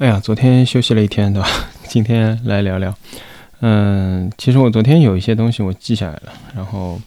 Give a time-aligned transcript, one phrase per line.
[0.00, 1.46] 哎呀，昨天休息了一天，对吧？
[1.86, 2.96] 今天来聊聊。
[3.60, 6.98] 嗯，其实我昨天有一些东西我记下来了，然后，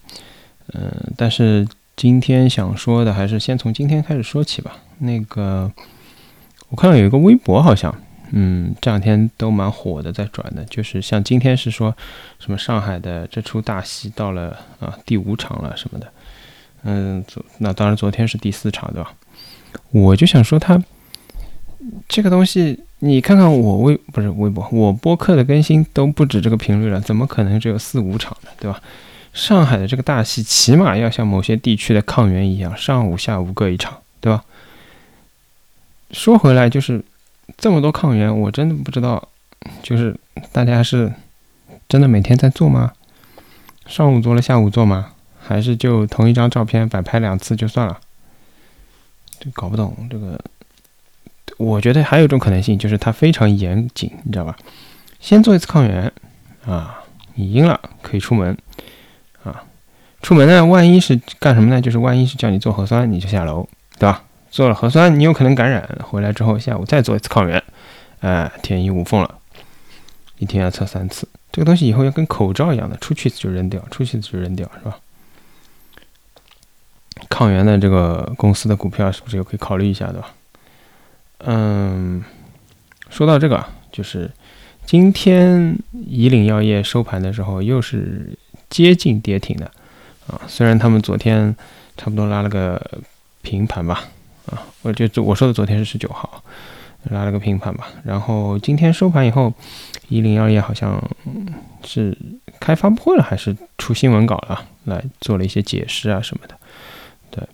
[0.75, 4.77] 嗯，但是今天想说的还是先从今天开始说起吧。
[4.99, 5.71] 那个，
[6.69, 7.91] 我看到有一个微博，好像，
[8.29, 11.97] 嗯，这两天都蛮火的，在转的，就是像今天是说
[12.37, 16.07] 什么上海的这出大戏到了啊第五场了什么的。
[16.83, 19.15] 嗯，昨那当然昨天是第四场，对吧？
[19.89, 20.79] 我就想说他。
[22.07, 28.49] 这个东西，你看看我微不是微博，我播客的更新都不止这个频率了，怎么可能只有四五场呢？
[28.59, 28.81] 对吧？
[29.33, 34.43] 上海的这个大戏，起码要像某些地区的抗原一样，上午下午各一场，对吧？
[36.11, 37.03] 说回来，就是
[37.57, 39.27] 这么多抗原，我真的不知道，
[39.81, 40.15] 就是
[40.51, 41.11] 大家是
[41.89, 42.93] 真的每天在做吗？
[43.87, 45.13] 上午做了，下午做吗？
[45.39, 47.99] 还是就同一张照片摆拍两次就算了？
[49.39, 50.39] 这搞不懂这个。
[51.57, 54.57] 我觉得还有一种可能性，就是它非常严谨，你知道吧？
[55.19, 56.11] 先做一次抗原
[56.65, 57.01] 啊，
[57.35, 58.57] 你阴了可以出门
[59.43, 59.63] 啊。
[60.21, 61.81] 出门呢，万一是干什么呢？
[61.81, 63.67] 就是万一是叫你做核酸，你就下楼，
[63.99, 64.23] 对吧？
[64.49, 67.61] 做了核酸，你有可能感染，回来之后下午再做一次抗原，
[68.21, 69.35] 哎，天衣无缝了。
[70.37, 74.97] 一天要测三次，这个东西以后要跟口罩一样的，出去就扔掉，出去就扔掉，是吧？
[77.29, 80.29] 抗原的这个公司的股票是不是又可以考虑一下，对吧？
[81.39, 82.23] 嗯，
[83.09, 84.31] 说到这个，就是
[84.85, 88.37] 今天以岭药业收盘的时候，又是
[88.69, 89.69] 接近跌停的
[90.27, 90.39] 啊。
[90.47, 91.55] 虽然他们昨天
[91.97, 93.01] 差不多拉了个
[93.41, 94.05] 平盘吧，
[94.45, 96.43] 啊，我就我说的昨天是十九号，
[97.09, 97.89] 拉了个平盘吧。
[98.03, 99.53] 然后今天收盘以后，
[100.07, 101.01] 以岭药业好像
[101.83, 102.17] 是
[102.59, 106.57] 开发布会了，还是出新闻稿了，来做了一些解释啊什么的。
[107.29, 107.45] 对，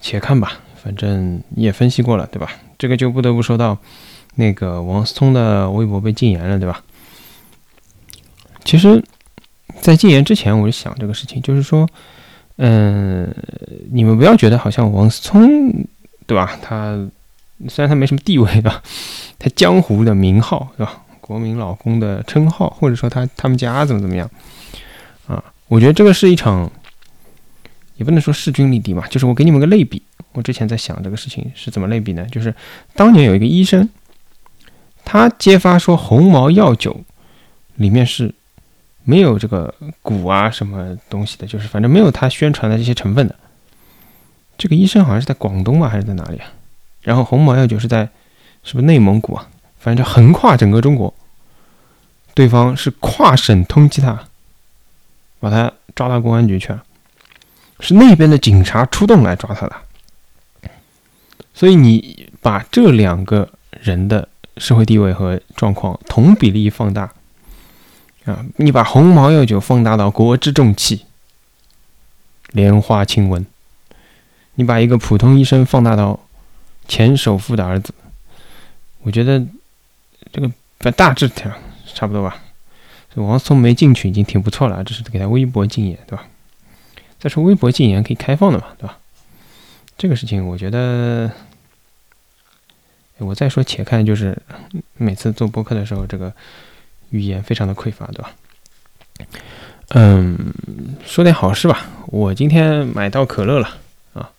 [0.00, 0.60] 且看吧。
[0.82, 2.50] 反正你也分析过了，对吧？
[2.78, 3.76] 这个就不得不说到
[4.36, 6.82] 那个王思聪的微博被禁言了，对吧？
[8.64, 9.02] 其实，
[9.80, 11.88] 在禁言之前，我就想这个事情，就是说，
[12.56, 13.34] 嗯，
[13.90, 15.72] 你们不要觉得好像王思聪，
[16.26, 16.58] 对吧？
[16.62, 16.96] 他
[17.68, 18.82] 虽然他没什么地位吧，
[19.38, 21.02] 他江湖的名号，对吧？
[21.20, 24.28] 国民老公的称号，或者说他他们家怎么怎么样
[25.26, 25.42] 啊？
[25.68, 26.70] 我觉得这个是一场，
[27.96, 30.02] 也不能说势均力敌嘛，就是我给你们个类比。
[30.32, 32.24] 我之前在想这个事情是怎么类比呢？
[32.30, 32.54] 就是
[32.94, 33.88] 当年有一个医生，
[35.04, 37.00] 他揭发说红毛药酒
[37.76, 38.32] 里面是
[39.02, 43.34] 没有这个谷啊什么东西的，就是反正没有他宣传的这些成分的。
[44.56, 46.46] 这个医生好像是在广东吧，还是在哪里啊？
[47.02, 48.08] 然后红毛药酒是在
[48.62, 49.48] 是不是内蒙古啊？
[49.78, 51.12] 反正就横跨整个中国，
[52.34, 54.26] 对方是跨省通缉他，
[55.40, 56.84] 把他抓到公安局去了，
[57.80, 59.74] 是那边的警察出动来抓他的。
[61.52, 63.48] 所以你把这两个
[63.80, 67.12] 人的社会地位和状况同比例放大，
[68.24, 71.04] 啊，你把鸿毛药酒放大到国之重器，
[72.52, 73.44] 莲花清瘟，
[74.54, 76.20] 你把一个普通医生放大到
[76.88, 77.92] 前首富的儿子，
[79.02, 79.44] 我觉得
[80.32, 81.52] 这个大致上
[81.94, 82.42] 差不多吧。
[83.16, 86.24] 王思聪没进去已经挺不错了，这是给他微博禁言，对吧？
[87.18, 88.99] 再说微博禁言可以开放的嘛，对吧？
[90.00, 91.30] 这个事情我觉得。
[93.18, 94.34] 我再说，且看，就是
[94.96, 96.32] 每次做播客的时候，这个
[97.10, 98.32] 语言非常的匮乏，对吧？
[99.88, 100.54] 嗯，
[101.04, 103.76] 说点好事吧，我今天买到可乐了
[104.14, 104.30] 啊，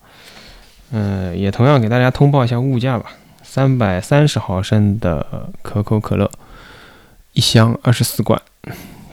[0.89, 3.11] 嗯，也同样给大家通报一下物价吧，
[3.43, 6.31] 三百三十毫升的可口可乐，
[7.33, 8.41] 一箱二十四罐，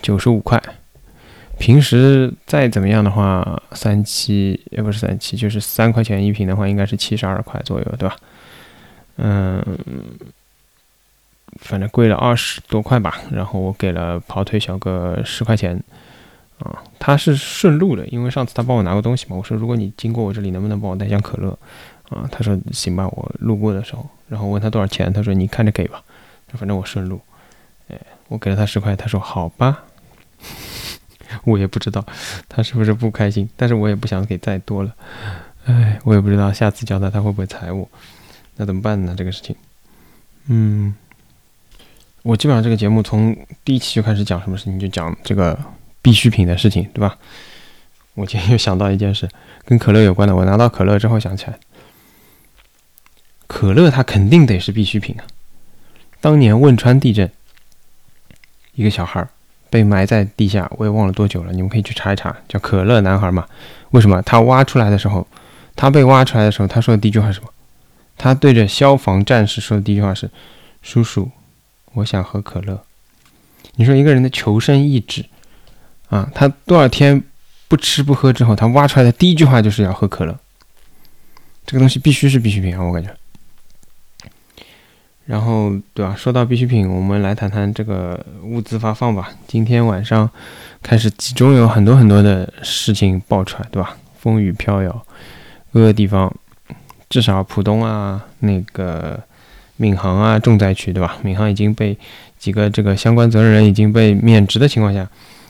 [0.01, 0.63] 九十五块。
[1.59, 8.17] 平时再怎么样的话，三七也不是三七，就是三块钱一瓶的话，应该是七十二块左右，对吧？
[9.17, 9.65] 嗯，
[11.61, 15.83] 反正贵了二十多块吧，然后我给了跑腿小哥十块钱，
[16.61, 21.59] 啊，他是顺路的，因为上次他帮我拿过东西嘛，我说如果你经过我这里，能不能帮我带箱可乐？
[22.11, 26.01] 啊，他说行吧，我路过的时候，然后问他多少钱，他说你看着给吧，
[26.53, 27.21] 反正我顺路，
[27.89, 27.99] 哎，
[28.29, 29.85] 我给了他十块，他说好吧，
[31.45, 32.05] 我也不知道
[32.49, 34.95] 他是不是不开心，但是我也不想给再多了，
[35.67, 37.89] 哎，我也不知道下次叫他他会不会踩我。
[38.57, 39.15] 那怎么办呢？
[39.17, 39.55] 这个事情，
[40.47, 40.95] 嗯，
[42.23, 45.59] 我基本上这个节目从第一期就开始讲什么事情，就讲这个
[46.03, 47.17] 必需品的事情，对吧？
[48.15, 49.29] 我今天又想到一件事，
[49.65, 50.35] 跟可乐有关的。
[50.35, 51.57] 我拿到可乐之后想起来，
[53.47, 55.25] 可乐它肯定得是必需品啊。
[56.21, 57.31] 当年汶川地震，
[58.75, 59.29] 一个小孩儿
[59.71, 63.47] 被埋在地下，我也忘了多久了，你们可以去查一查，叫可乐男孩嘛。
[63.91, 65.27] 为什么他挖出来的时候，
[65.77, 67.49] 他被挖出来的时候，他说的第一句话是什么？
[68.17, 70.29] 他对着消防战士说的第一句话是
[70.83, 71.31] ：“叔叔，
[71.95, 72.83] 我想喝可乐。”
[73.77, 75.25] 你说一个人的求生意志
[76.09, 77.23] 啊，他多少天
[77.69, 80.37] 不吃不喝之后，他挖出来的第一句话就是要喝可乐。
[81.65, 83.15] 这个东西必须是必需品啊，我感觉。
[85.29, 86.15] 然后，对吧？
[86.17, 89.29] 说到必需品，我们来谈谈这个物资发放吧。
[89.47, 90.29] 今天晚上
[90.83, 93.95] 开始集中有很多很多的事情爆出来，对吧？
[94.19, 95.05] 风雨飘摇，
[95.71, 96.35] 各个地方，
[97.11, 99.21] 至少浦东啊，那个
[99.77, 101.19] 闵行啊，重灾区，对吧？
[101.23, 101.95] 闵行已经被
[102.39, 105.07] 几个这个相关责任人已经被免职的情况下，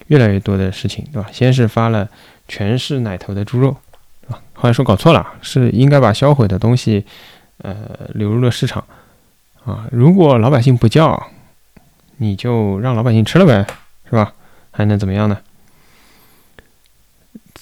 [0.08, 1.28] 越来越多的事情，对吧？
[1.30, 2.08] 先是发了
[2.48, 3.76] 全是奶头的猪肉，
[4.22, 4.40] 对吧？
[4.54, 7.04] 后来说搞错了，是应该把销毁的东西，
[7.58, 7.76] 呃，
[8.14, 8.82] 流入了市场。
[9.68, 11.28] 啊，如果老百姓不叫，
[12.16, 13.66] 你就让老百姓吃了呗，
[14.08, 14.32] 是吧？
[14.70, 15.38] 还能怎么样呢？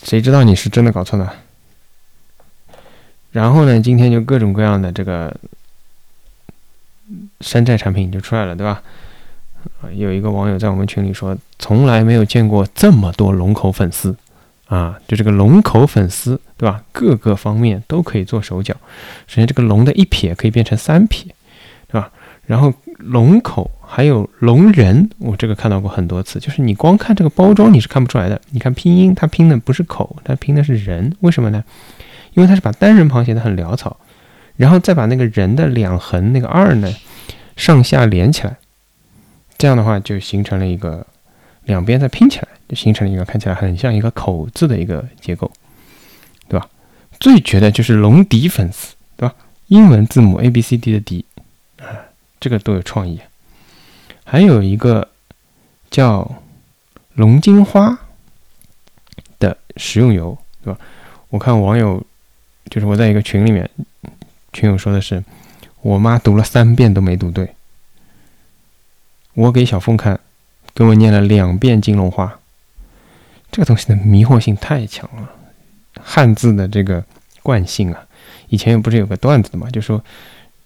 [0.05, 1.35] 谁知道你是真的搞错了？
[3.33, 5.37] 然后呢，今天就各种各样的这个
[7.41, 8.81] 山寨产品就出来了，对吧？
[9.81, 14.17] 啊，有一个网友在我们群里说，从来没有见过这么多龙口粉丝
[14.69, 14.97] 啊！
[15.09, 16.85] 就这个龙口粉丝，对吧？
[16.93, 18.75] 各个方面都可以做手脚。
[19.27, 21.35] 首先，这个龙的一撇可以变成三撇。
[22.47, 26.39] 然后龙口还有龙人，我这个看到过很多次。
[26.39, 28.41] 就是你光看这个包装，你是看不出来的。
[28.51, 31.15] 你看拼音，它拼的不是口，它拼的是人。
[31.21, 31.65] 为什么呢？
[32.35, 33.97] 因为它是把单人旁写的很潦草，
[34.57, 36.95] 然后再把那个人的两横那个二呢
[37.57, 38.57] 上下连起来，
[39.59, 41.07] 这样的话就形成了一个
[41.65, 45.51] 两边再拼起来，就形成了一个看起来很像一个口字的一个结构，
[46.49, 46.69] 对吧？
[47.19, 49.35] 最绝的就是龙笛粉丝，对吧？
[49.67, 51.26] 英文字母 A B C D 的笛。
[52.39, 53.21] 这个都有创意，
[54.25, 55.09] 还有一个
[55.91, 56.43] 叫
[57.15, 57.99] 龙金花
[59.39, 60.79] 的食用油，对吧？
[61.31, 62.05] 我看网友
[62.71, 63.69] 就是我在一个群里面，
[64.53, 65.25] 群友说的是，
[65.81, 67.55] 我妈读了三遍都没读对。
[69.35, 70.21] 我给小凤看，
[70.75, 72.39] 给我念了两遍金龙花，
[73.51, 75.31] 这个东西的迷惑性太强了，
[76.03, 77.03] 汉字的这个
[77.43, 78.07] 惯性啊，
[78.49, 80.05] 以前不是有个段子的嘛，就说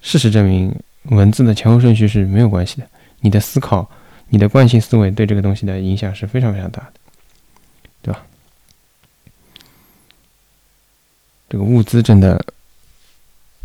[0.03, 0.75] 事实证明。
[1.05, 2.87] 文字的前后顺序是没有关系的，
[3.21, 3.91] 你的思考、
[4.29, 6.93] 你的惯性思维对这个东西的影响是非常非常大的，
[8.03, 8.23] 对吧？
[11.49, 12.45] 这个物资真的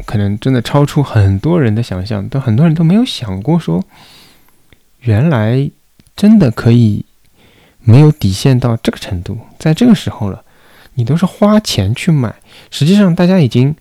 [0.06, 3.84] 可能真的超出很多人的想象，都很多人都没有想过说，
[5.02, 5.70] 原来
[6.16, 7.06] 真的可以
[7.82, 10.44] 没有底线到这个程度，在这个时候了，
[10.96, 12.34] 你都是花钱去买，
[12.72, 13.76] 实际上大家已经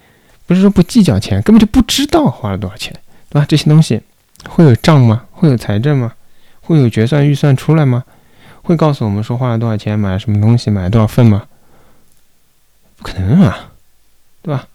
[0.44, 2.94] 不是说不计较钱，根本就不知道花了多少钱。
[3.36, 4.00] 那，这些东西
[4.48, 5.24] 会有账吗？
[5.32, 6.12] 会有财政吗？
[6.60, 8.04] 会有决算预算出来吗？
[8.62, 11.48] 会告诉我们说花了多少钱买了什么东西，买了多少份吗？
[12.96, 13.72] 不可能啊，
[14.40, 14.68] 对吧？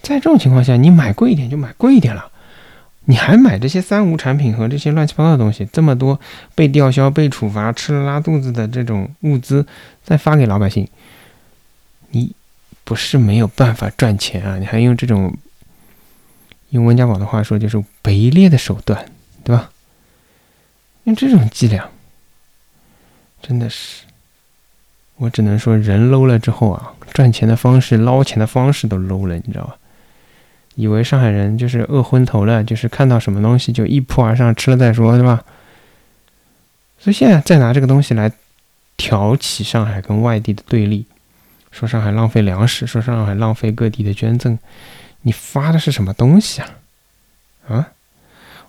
[0.00, 2.30] 在这种情况下，你买贵一点就买贵一点了，
[3.06, 6.20] 你还买这些三无产品和这些乱七八糟的东西，这么多
[6.54, 9.66] 被吊销、被处罚、吃了拉肚子的这种物资，
[10.04, 10.86] 再发给老百姓，
[12.10, 12.32] 你
[12.84, 14.56] 不是没有办法赚钱啊？
[14.58, 15.36] 你还用这种？
[16.72, 19.06] 用温家宝的话说，就是卑劣的手段，
[19.44, 19.70] 对吧？
[21.04, 21.88] 用这种伎俩，
[23.42, 24.04] 真的是，
[25.16, 29.76] 我只能说，人 low 了之后啊，赚钱的方式、捞钱的方式都 low 了，你知道吧？
[30.76, 35.44] 以为上海人就是饿昏头了，就是看到什么东西就一扑而上，吃了再说，对吧？
[36.98, 38.32] 所以现在再拿这个东西来
[38.96, 41.04] 挑起上海跟外地的对立，
[41.70, 44.58] 说上海浪费粮食，说上海浪费各地的捐赠。
[45.22, 46.68] 你发的是什么东西啊？
[47.68, 47.88] 啊，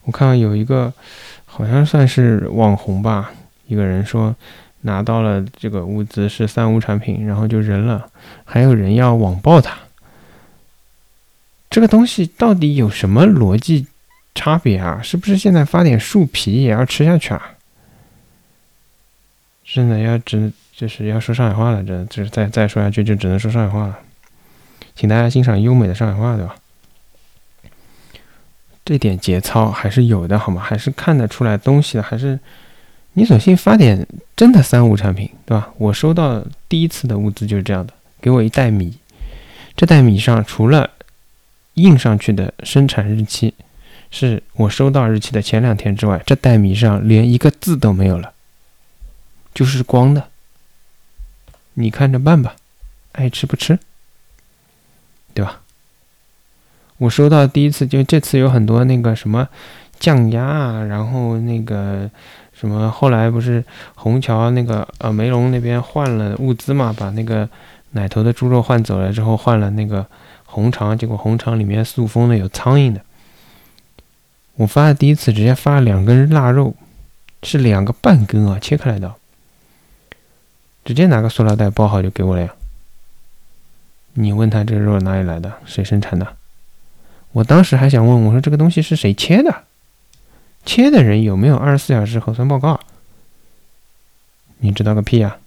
[0.03, 0.93] 我看到有一个
[1.45, 3.31] 好像算是网红吧，
[3.67, 4.36] 一个人说
[4.81, 8.10] 拿到了这个物资是三无产品，然后就扔了，
[8.45, 9.77] 还有人要网暴他。
[11.69, 13.88] 这个东西到底有什么逻辑
[14.36, 15.01] 差别啊？
[15.01, 17.41] 是不是现在发点树皮也要吃下去啊？
[19.65, 23.98] 真的要只就是要说上海话了，这这再再说下去就只能说上海话了。
[24.96, 26.56] 请大家欣赏优美的上海话，对吧？
[28.86, 30.62] 这点节操还是有的，好吗？
[30.62, 32.38] 还是看得出来东西的，还是
[33.14, 35.70] 你索性发点真的三无产品，对吧？
[35.78, 38.98] 我收到第一次的物资就是这样的，给我一袋米，
[39.78, 40.90] 这袋米上除了
[41.76, 43.54] 印上去的生产日期
[44.12, 48.34] 是我收到日期的前两天之外，这袋米上连一个字都没有了，
[49.54, 50.28] 就是光的，
[51.76, 52.58] 你看着办吧，
[53.14, 53.80] 爱吃不吃。
[55.34, 55.60] 对吧？
[56.98, 59.50] 我收到第一次就这次有很多那个什么
[60.00, 62.10] 降压啊，然后那个
[62.54, 63.63] 什么后来不是
[63.96, 67.50] 虹桥那个呃梅龙那边换了物资嘛，把那个
[67.92, 70.06] 奶头的猪肉换走了之后换了那个
[70.46, 73.02] 红肠，结果红肠里面塑封的有苍蝇的。
[74.56, 76.75] 我发的第一次直接发了两根腊肉，
[77.42, 79.13] 是两个半根啊，切开来的，
[80.86, 82.54] 直接拿个塑料袋包好就给我了呀。
[84.13, 86.36] 你问他这肉哪里来的，谁生产的？
[87.32, 89.63] 我当时还想问，我说这个东西是谁切的？
[90.65, 92.79] 切的人有没有二十四小时核酸报告？
[94.60, 95.38] 你知道个屁呀！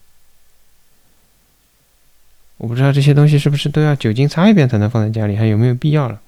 [2.59, 6.21] 我不知道这些东西是不是都要酒精擦一遍才能放在家里，还有没有必要了？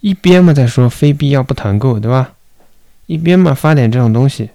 [0.00, 2.34] 一边嘛在说非必要不团购，对吧？
[3.06, 4.50] 一边嘛发点这种东西，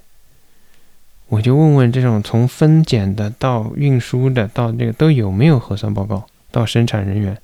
[1.28, 7.36] 我就问问这种从分拣的到运输的到这个都有没有核酸报告，到生产人员，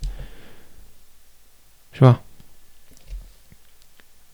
[1.91, 2.21] 是吧？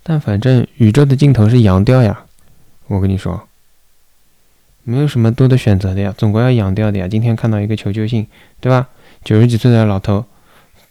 [0.04, 2.26] 但反正宇宙的尽头是养掉呀，
[2.88, 3.48] 我跟你说，
[4.84, 7.08] 没有什么多的选择的呀，总归要养掉的呀。
[7.08, 8.28] 今天看到一个求救信，
[8.60, 8.90] 对吧？
[9.24, 10.26] 九十几岁的老头，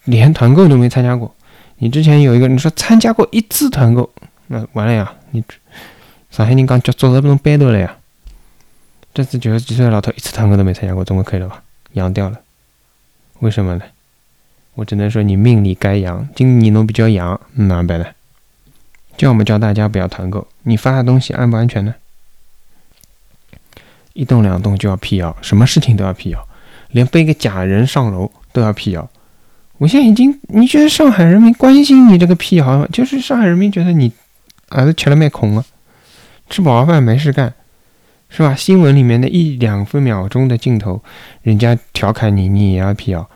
[0.05, 1.35] 连团购都没参加过。
[1.77, 4.09] 你之前有一个，你说参加过一次团购，
[4.47, 5.15] 那完了呀！
[5.33, 5.45] 你
[6.31, 7.99] 上海人刚叫做的不能掰多了呀。
[9.13, 11.63] 这次九十几岁的老头一次团购都没参加过，总归可以了吧？
[11.93, 12.41] 养掉了，
[13.41, 13.85] 为什么呢？
[14.75, 18.07] 我只能说你命里该阳，今年侬比较阳，哪办呢？
[19.17, 21.95] 叫我们叫大家不要团购，你发的东西安不安全呢？
[24.13, 26.49] 一动两动就要辟谣，什么事情都要辟谣。
[26.91, 29.11] 连背个假人上楼都要辟谣，
[29.79, 34.13] 我现在已经，你觉得上海人民关心你这个辟谣，就是上海人民觉得你
[34.69, 35.65] 儿子吃了没空了，
[36.49, 37.53] 吃饱饭没事干，
[38.37, 38.53] 是吧？
[38.53, 41.01] 新闻里面的一两分秒钟的镜头，
[41.43, 43.31] 人家调侃你，你也要辟谣，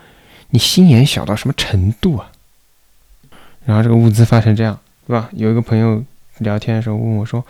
[0.50, 2.32] 你心眼小到什么程度啊？
[3.64, 4.76] 然后这个物资发成这样，
[5.06, 5.30] 对吧？
[5.34, 6.04] 有一个朋友
[6.38, 7.44] 聊天的时候问我说：“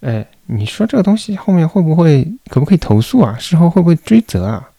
[0.00, 3.36] 哎，你说这个东西后面会不会，可不可以投诉啊？
[3.38, 4.70] 事后会不会追责啊？”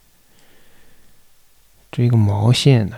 [1.93, 2.97] 追个毛线呢？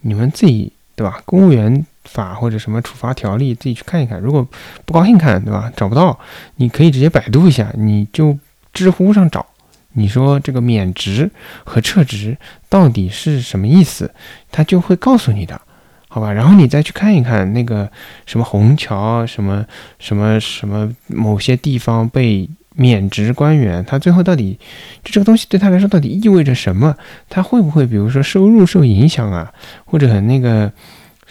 [0.00, 1.22] 你们自己对吧？
[1.24, 4.20] 公务员法或者什么处罚条例自己去看一看。
[4.20, 4.46] 如果
[4.84, 5.72] 不高兴看对吧？
[5.76, 6.18] 找不到，
[6.56, 8.38] 你可以直接百度一下，你就
[8.72, 9.46] 知乎上找。
[9.92, 11.30] 你说这个免职
[11.64, 12.36] 和撤职
[12.68, 14.12] 到底是什么意思？
[14.50, 15.60] 他就会告诉你的，
[16.08, 16.32] 好吧？
[16.32, 17.90] 然后你再去看一看那个
[18.26, 19.64] 什么虹桥什么
[19.98, 22.48] 什么什么某些地方被。
[22.76, 24.58] 免职官员，他最后到底
[25.02, 26.94] 就这个东西对他来说到底意味着什么？
[27.28, 29.52] 他会不会比如说收入受影响啊，
[29.84, 30.72] 或者很那个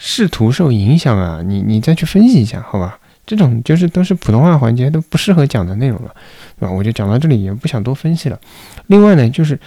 [0.00, 1.42] 仕途受影响啊？
[1.44, 2.98] 你你再去分析一下，好吧？
[3.26, 6.14] 这种就是都是普通话环节都不适合讲的内容了，
[6.58, 6.72] 对吧？
[6.72, 8.40] 我就讲到这里，也不想多分析了。
[8.86, 9.60] 另外呢，就是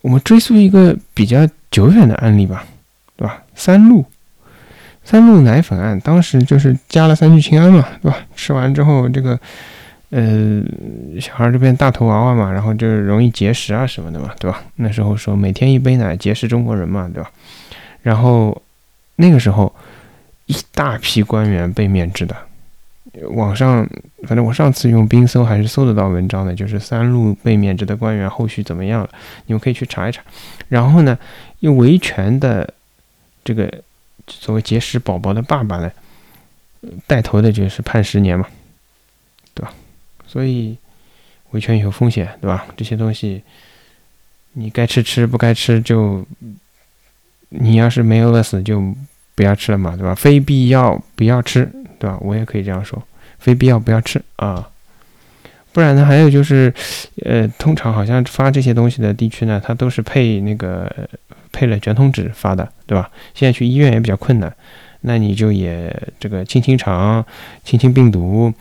[0.00, 2.64] 我们追溯一个比较久远的案例吧，
[3.16, 3.40] 对吧？
[3.54, 4.04] 三鹿，
[5.04, 8.18] 三鹿奶粉案，当时就是加了三聚氰胺嘛，对吧？
[8.34, 9.38] 吃完之后这个。
[10.14, 10.62] 呃，
[11.18, 14.62] 小孩这边大头娃娃嘛，然后就容易结石啊什么的嘛，对吧？
[14.76, 17.30] 那时候说每天一杯奶结石中国人嘛，对吧？
[18.02, 18.60] 然后
[19.22, 19.72] 那个时候
[20.46, 22.36] 一大批官员被免职的，
[23.30, 23.88] 网上
[24.26, 29.08] 反正我上次用冰搜还是搜得到文章的，就是三鹿被免职的官员后续怎么样了？
[29.46, 30.20] 你们可以去查一查。
[30.68, 31.16] 然后呢，
[31.60, 32.68] 又维权的
[33.44, 33.72] 这个
[34.26, 35.92] 所谓结石宝宝的爸爸呢，
[37.06, 38.48] 带头的就是判十年嘛，
[39.54, 39.72] 对吧？
[40.26, 40.76] 所以
[41.50, 42.66] 维权有风险，对吧？
[42.76, 43.42] 这些东西
[44.54, 46.26] 你该吃吃，不该吃就
[47.50, 48.80] 你要是没饿死就
[49.34, 50.14] 不要吃了嘛，对吧？
[50.14, 52.18] 非必要不要吃，对吧？
[52.20, 53.02] 我也可以这样说，
[53.38, 54.68] 非必要不要吃啊。
[55.72, 56.72] 不然呢，还有就是，
[57.24, 60.90] 呃，通常好像发这些东西的地区呢，它都是配那个
[61.50, 63.10] 配了卷筒纸发的，对吧？
[63.34, 64.54] 现在去医院也比较困难，
[65.00, 67.24] 那你就也这个清清肠、
[67.64, 68.52] 清清病毒。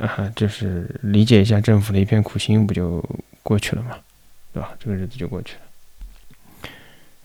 [0.00, 3.04] 啊，就是理解一下政府的一片苦心，不就
[3.42, 3.96] 过去了嘛？
[4.52, 4.70] 对吧？
[4.78, 6.70] 这个日子就过去了。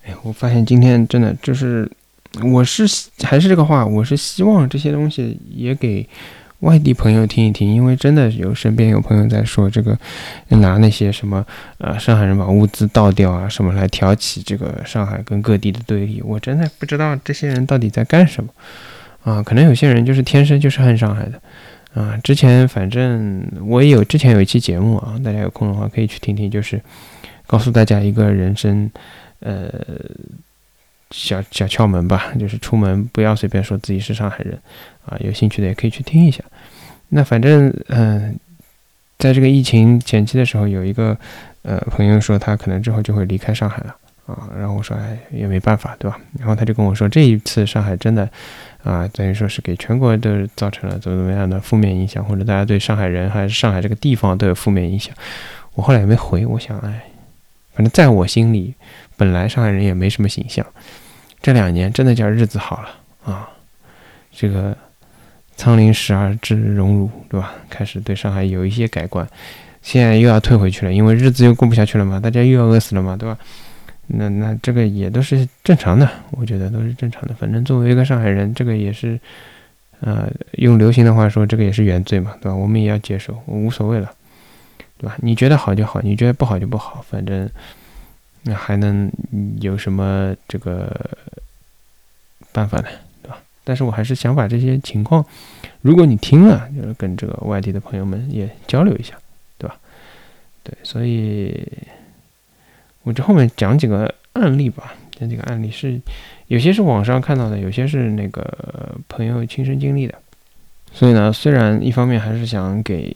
[0.08, 1.88] 哎，我发现今天真的就是，
[2.42, 2.86] 我是
[3.22, 6.08] 还是这个话，我是希望这些东西也给
[6.60, 9.98] 外地朋友听一听，因为真的有身边有朋友在说这个，
[10.48, 11.46] 拿那些什么
[11.78, 18.50] 呃上海人把物资倒掉啊什么来挑起这个上海跟各地的对立，我真的不知道这些人到底在干什么
[19.24, 19.44] 啊？
[19.44, 21.40] 可能有些人就是天生就是恨上海的。
[21.94, 26.82] 啊，之前反正我也有，之前有一期节目啊，大家有空的话可以去听听，就是
[27.46, 28.90] 告诉大家一个人生，
[29.42, 29.72] 呃，
[31.14, 34.60] 小小窍门吧，就是出门不要随便说自己是上海人，
[35.06, 36.44] 啊，有兴趣的也可以去听一下。
[37.10, 38.36] 那反正，嗯，
[39.20, 41.16] 在这个疫情前期的时候，有一个
[41.62, 43.96] 呃朋友说他可能之后就会离开上海了。
[44.26, 46.18] 啊，然后我说，哎，也没办法，对吧？
[46.40, 48.28] 然后他就跟我说，这一次上海真的，
[48.82, 55.14] 啊，等于说是给全国都造成了怎么怎么样的负面影响，或者大家对上海人还是上海这个地方都有负面影响。
[55.74, 57.04] 我后来也没回，我想，哎，
[57.74, 58.74] 反正在我心里，
[59.18, 60.66] 本来上海人也没什么形象，
[61.44, 62.90] 这两年真的叫日子好了
[63.26, 63.50] 啊！
[64.32, 64.76] 这个
[65.58, 67.54] 仓廪实而知荣辱，对吧？
[67.70, 69.28] 开始对上海有一些改观，
[69.82, 73.38] 现在又要退回去了，因为日子又过不下去了嘛，大家又要饿死了嘛，对吧？
[74.08, 77.34] 那那这个也都是正常的，我觉得都是正常的。
[77.34, 79.20] 反正作为一个上海人，这个也是，
[80.00, 82.56] 呃，用流行的话说，这个也是原罪嘛，对吧？
[82.56, 84.10] 我们也要接受，无所谓了，
[84.98, 85.18] 对吧？
[85.20, 87.50] 你觉得好就好，你觉得不好就不好，反正
[88.44, 89.12] 那还能
[89.60, 90.92] 有什么这个
[92.52, 92.88] 办法呢，
[93.22, 93.40] 对吧？
[93.64, 95.26] 但是我还是想把这些情况，
[95.82, 99.16] 如果你听了，就是跟这个外地的朋友们也交流一下，
[99.58, 99.78] 对吧？
[100.64, 101.68] 对，所以。
[103.06, 106.00] 我这后面讲几个案例吧，讲几个案例是
[106.48, 110.18] 有些是网上看到的，有些是那个朋友亲身经历的。
[110.94, 113.14] 所以呢，虽然一方面还是想给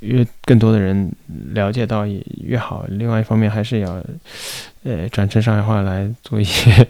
[0.00, 1.10] 越更多的人
[1.52, 4.02] 了解到也越好，另外一方面还是要
[4.84, 6.86] 呃转成上海话来做一些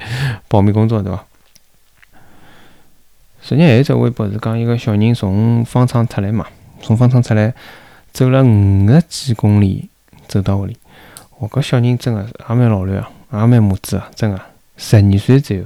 [0.48, 1.24] 保密工作，对吧？
[3.40, 6.46] 昨天还有一则微博是讲一个小人从方舱出来嘛，
[6.82, 7.54] 从方舱出来
[8.12, 9.88] 走了五十几公里
[10.26, 10.76] 走到屋里。
[11.38, 12.98] 我搿小人真个也蛮老练
[13.30, 14.40] 啊，也蛮母子啊，真个
[14.76, 15.64] 十二岁左右。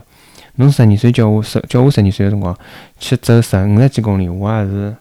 [0.57, 2.55] 侬十二岁叫我十叫我十二岁个辰光
[2.99, 4.95] 去走十五十几公里，我也是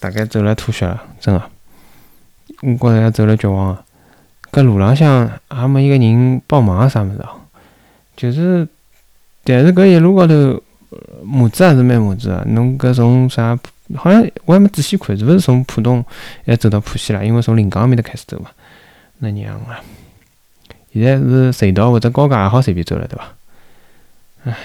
[0.00, 1.42] 大概走了吐血了，真个。
[2.62, 3.84] 我觉着走了绝望个。
[4.50, 7.36] 搿路浪向也没一个人帮忙啊啥物事啊，
[8.16, 8.66] 就是，
[9.44, 10.62] 但是搿一路高头
[11.22, 12.44] 母子还是蛮母子个。
[12.46, 13.58] 侬搿从啥，
[13.94, 16.04] 好像我还没仔细看，是勿是从浦东
[16.46, 17.24] 还走到浦西了？
[17.24, 18.50] 因为从临江埃面搭开始走嘛。
[19.18, 19.80] 那娘啊！
[20.92, 23.24] 现在是隧道或者高架也好随便走了，对伐？
[24.44, 24.56] 唉，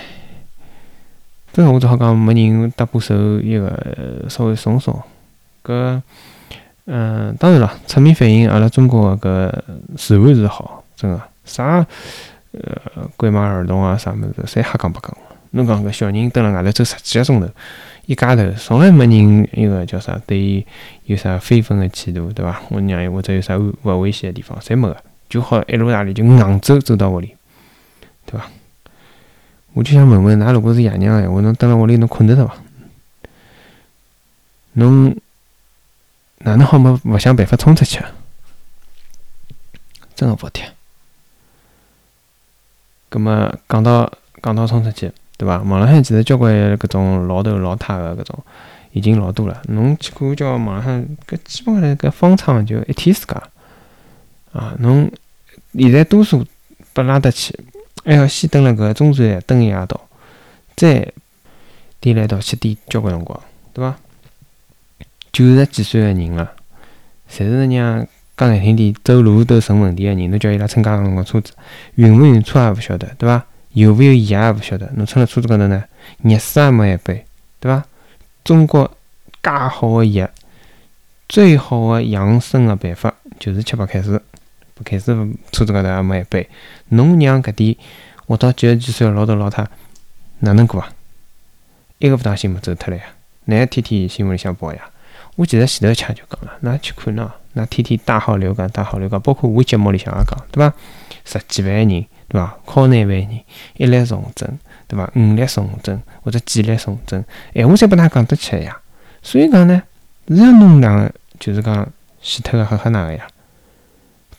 [1.51, 4.97] 真个我只好讲没人搭把手，一个稍微松松。
[5.63, 6.01] 搿，
[6.85, 9.63] 嗯，当然了，侧面反映阿拉中国个
[9.95, 11.85] 搿治安是好，真个啥
[12.51, 15.17] 呃拐卖儿童啊啥物事，侪瞎讲八讲。
[15.51, 17.47] 侬讲搿小人蹲辣外头走十几个钟头，
[18.07, 20.65] 一家头从来没人一个叫啥对伊
[21.05, 22.59] 有啥非分个企图，对伐？
[22.69, 24.97] 我娘或者有啥勿危险个地方，侪没个，
[25.29, 27.35] 就好一路大里就硬走走到屋里，
[28.25, 28.45] 对伐？
[29.73, 32.55] 我就想问问，㑚如果是爷娘个闲话，侬蹲辣屋里侬困得着伐？
[34.73, 35.15] 侬
[36.43, 38.03] 哪能好没勿想办法冲出去？
[40.15, 40.71] 真个服帖。
[43.09, 45.11] 葛末讲到讲到冲出去。
[45.35, 45.57] 对伐？
[45.63, 48.43] 网浪向其实交关搿种老头老太个搿种
[48.91, 49.61] 已经老多了。
[49.69, 53.41] 侬去看叫网浪向搿基本上搿方舱就一天时间
[54.51, 54.75] 啊。
[54.79, 55.11] 侬
[55.73, 56.45] 现在多数
[56.93, 57.59] 被拉得去，
[58.05, 59.99] 还要先蹲辣搿中转站蹲一夜到，
[60.75, 61.11] 再
[61.99, 63.41] 颠来一道去颠交关辰光，
[63.73, 63.97] 对伐？
[65.33, 66.53] 九十几岁个人了，
[67.27, 71.53] 侪是让讲难听点，走路都成问题个人，侬叫伊拉乘介辰光车子，
[71.95, 73.43] 晕勿晕车也勿晓得，对伐？
[73.71, 75.83] 有勿有盐也勿晓得，侬乘辣车子高头呢，
[76.21, 77.25] 热水也没一杯，
[77.59, 77.83] 对伐？
[78.43, 78.85] 中国
[79.41, 80.29] 介好个药，
[81.27, 84.15] 最好个养生个办法就是吃白开水，
[84.75, 85.15] 白开水
[85.51, 86.47] 车子高头也没一杯。
[86.89, 87.75] 侬让搿点
[88.27, 89.67] 活到九十几岁个老头老太
[90.41, 90.93] 哪能过啊？
[91.97, 93.03] 一个勿当心没走脱了呀？
[93.45, 94.91] 哪天天新闻里向报呀？
[95.35, 100.73] 我记得前头腔就讲了，㑚去看喏，㑚天天大号流感，大号流感，包括我节目里向也讲，对伐？
[101.25, 102.05] 十几万人。
[102.29, 102.57] 对伐？
[102.65, 103.39] 靠廿万人，
[103.77, 105.07] 一例重症，对伐？
[105.15, 108.75] 五例重症或者几例重症，闲话侪拨㑚讲得起呀。
[109.21, 109.83] 所以讲呢，
[110.27, 111.87] 是要弄两个，就是讲
[112.23, 113.27] 死脱个吓吓哪个呀？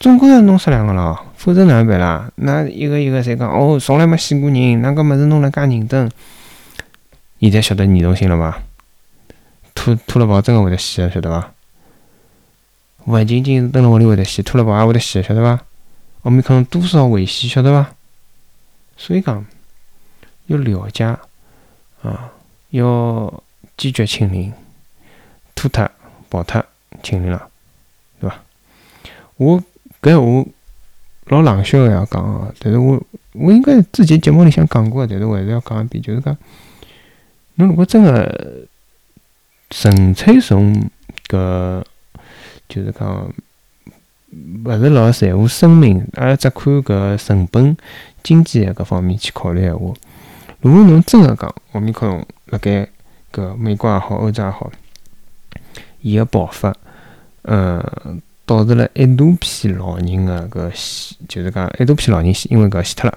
[0.00, 2.28] 总归要弄死两个咯，否则哪能办啦？
[2.37, 6.11] 那一个一个侪讲哦，从来没死过人，那个物事弄了介认真，
[7.38, 8.59] 现在晓得严重性了伐？
[9.84, 11.52] 吐吐了泡真个会得死，晓得伐？
[13.04, 15.62] 勿仅仅是蹲辣屋里会得死，吐了泡也会得死，晓得伐？
[16.22, 17.90] 我们可能多少危险，晓得伐？
[18.96, 19.44] 所以讲
[20.46, 21.04] 要了解
[22.00, 22.32] 啊，
[22.70, 23.42] 要
[23.76, 24.50] 坚决清零，
[25.54, 25.86] 吐脱、
[26.30, 26.64] 跑脱
[27.02, 27.46] 清零了，
[28.22, 28.40] 对伐？
[29.36, 29.62] 我
[30.00, 30.50] 搿话
[31.26, 32.98] 老冷笑个要讲哦，但是我
[33.32, 36.34] 我应该之前节目里向讲过，但是我还是要讲一遍，就是讲，
[37.56, 38.66] 侬如果真个
[39.76, 40.72] 纯粹从
[41.28, 41.82] 搿，
[42.68, 43.34] 就是讲。
[44.64, 47.76] 勿是老在乎生命，而只看搿成本、
[48.24, 49.94] 经济搿方面去考虑闲话。
[50.60, 52.88] 如果侬真个讲，奥密克戎辣盖
[53.32, 54.72] 搿美国也好、欧洲也好，
[56.00, 56.74] 伊个爆发，
[57.42, 57.80] 呃，
[58.44, 63.16] 导致了一大批老人个搿死，就是讲一大批老人死，因为搿死脱了。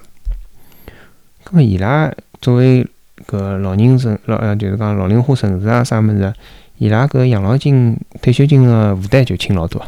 [1.42, 2.86] 葛末伊拉作为
[3.26, 6.32] 搿老人城老呃，就是讲老龄化城市啊，啥物事，
[6.78, 9.84] 伊拉搿养老金、退休金个负担就轻老多。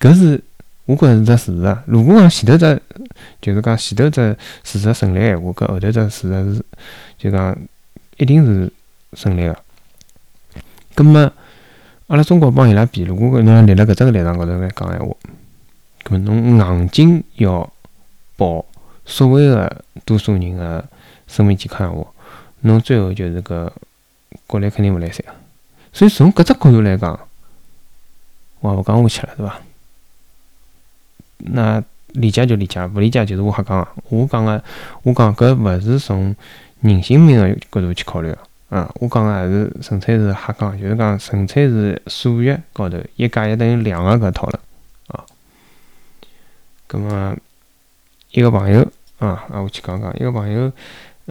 [0.00, 0.42] 搿是
[0.86, 1.78] 我觉着是只事实。
[1.86, 2.82] 如果讲前头只
[3.42, 6.64] 就是讲前头只事实成立闲话，搿后头只事实是
[7.18, 7.56] 就讲
[8.16, 8.72] 一定是
[9.12, 9.56] 成立个。
[10.94, 11.32] 葛末
[12.06, 15.14] 阿拉中国帮伊拉比，如果侬立辣搿只立场高头来讲闲话，
[16.04, 17.70] 葛末侬硬劲要
[18.36, 18.64] 保
[19.04, 20.82] 所谓个多数人个
[21.26, 22.06] 生命健康闲话，
[22.60, 23.70] 侬最后就是搿
[24.46, 25.32] 国力肯定勿来三个。
[25.92, 27.18] 所以从搿只角度来讲，
[28.60, 29.60] 我勿讲下去了，对伐？
[31.38, 33.88] 那理解就理解，勿理解就是我瞎讲个。
[34.08, 34.62] 我讲个，
[35.02, 36.34] 我讲搿勿是从
[36.80, 38.38] 人性命个角度去考虑个。
[38.76, 44.60] 啊，我讲个还是纯粹是瞎讲，就是讲纯粹是数学高头一加一等于两个搿套了
[45.06, 45.24] 啊。
[46.86, 47.36] 葛末
[48.32, 48.86] 一个朋友
[49.18, 50.70] 啊，啊，我去讲讲一个朋友，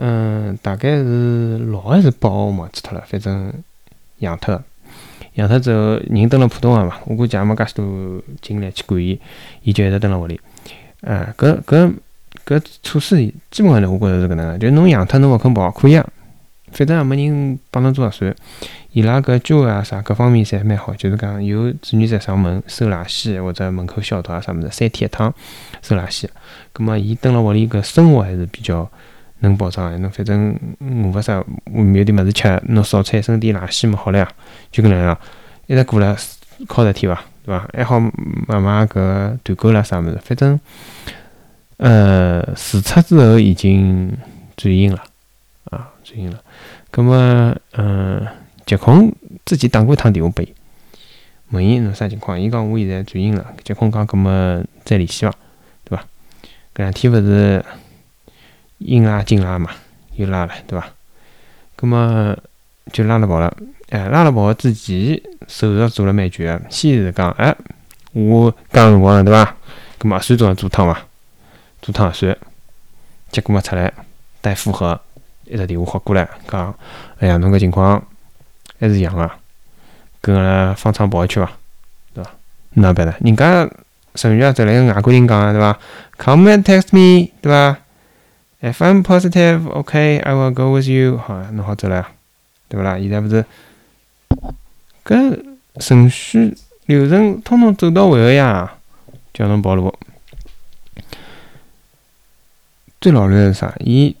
[0.00, 3.52] 嗯，大概是六还是八号我忘记脱了，反正
[4.18, 4.62] 养脱，
[5.34, 9.20] 养脱之后人蹲辣普通话嘛，我估计也没介许多精力去管伊，
[9.64, 10.40] 伊就一直蹲辣屋里。
[11.00, 11.92] 啊，搿搿
[12.46, 13.16] 搿措施
[13.50, 16.08] 基本上呢，我觉着是搿能个，就侬养脱侬勿肯跑，可以啊。
[16.70, 18.32] 反正也没人帮侬做核酸，
[18.92, 25.34] 伊拉搿居委啊啥各方面侪蛮好，就是讲有志愿者上门收垃圾或者门口消毒啊啥物事，三天一趟
[25.82, 26.26] 收垃圾。
[26.72, 28.88] 葛末伊蹲辣屋里搿生活还是比较
[29.40, 34.28] 能保障个，侬反正饿勿啥，外面有点物事吃，侬扫出一身点垃圾嘛好了呀，
[34.70, 35.18] 就搿能样，
[35.66, 36.16] 一直过了
[36.66, 37.68] 靠十天伐，对伐？
[37.72, 40.58] 还好慢慢搿团购了啥物事，反正
[41.76, 44.16] 呃试出之后已经
[44.56, 45.02] 转阴了
[45.64, 46.40] 啊，转阴了。
[46.90, 47.14] 葛末，
[47.72, 48.26] 嗯，
[48.66, 49.12] 疾控
[49.44, 50.52] 之前打过一趟电话拨伊，
[51.50, 52.40] 问伊侬啥情况？
[52.40, 53.46] 伊讲我现在转阴了。
[53.62, 55.32] 疾控讲，葛末再联系伐，
[55.84, 56.02] 对伐？
[56.74, 57.64] 搿两天勿是
[58.78, 59.70] 硬拉劲拉嘛，
[60.14, 60.86] 又拉了，对伐？
[61.76, 62.36] 葛末
[62.92, 63.54] 就拉了跑了。
[63.90, 67.54] 哎，拉了跑之前手术做了蛮绝个，先是讲，哎，
[68.12, 69.56] 我刚辰光了对伐？
[69.98, 71.00] 葛末核酸总要做趟伐？
[71.80, 72.36] 做趟核酸，
[73.30, 73.92] 结果么出来，
[74.40, 75.00] 带负荷。
[75.44, 76.74] 一只电话发过来，讲，
[77.20, 78.02] 哎呀，侬搿情况
[78.78, 79.38] 还是阳啊，
[80.20, 81.50] 跟阿拉方舱跑一圈伐，
[82.12, 82.30] 对伐？
[82.74, 83.14] 哪办呢？
[83.20, 83.66] 人家
[84.14, 85.78] 程序员走来个外国人讲个，对伐
[86.18, 87.78] ？Come and text me，对伐
[88.60, 91.18] ？If I'm positive, okay, I will go with you。
[91.18, 92.08] 好，侬好走了，
[92.68, 92.98] 对勿啦？
[92.98, 93.44] 现在勿是
[95.04, 98.78] 搿程序流程通通走到位个呀，
[99.32, 99.94] 叫侬跑路。
[103.00, 103.74] 最老卵是啥？
[103.80, 104.16] 伊。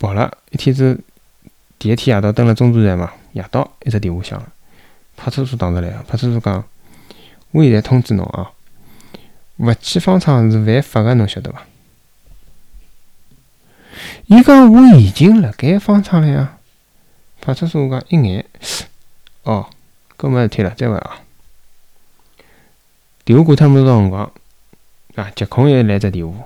[0.00, 1.00] 跑了一天子，
[1.76, 4.46] 第一天夜到登了中途站嘛，夜到一只电话响了，
[5.16, 6.64] 派出所打出来，派出所讲，
[7.50, 8.52] 我现在通知侬啊，
[9.56, 11.66] 勿去方舱是犯法个，侬晓得伐？
[14.30, 16.58] 伊讲我已经辣盖方舱了呀，
[17.40, 18.44] 派出所讲一眼，
[19.44, 19.64] 哦，
[20.18, 21.20] 搿没事体了，再会啊。
[23.24, 24.30] 电话挂脱没多少辰光，
[25.14, 26.44] 啊，疾控又来只电话，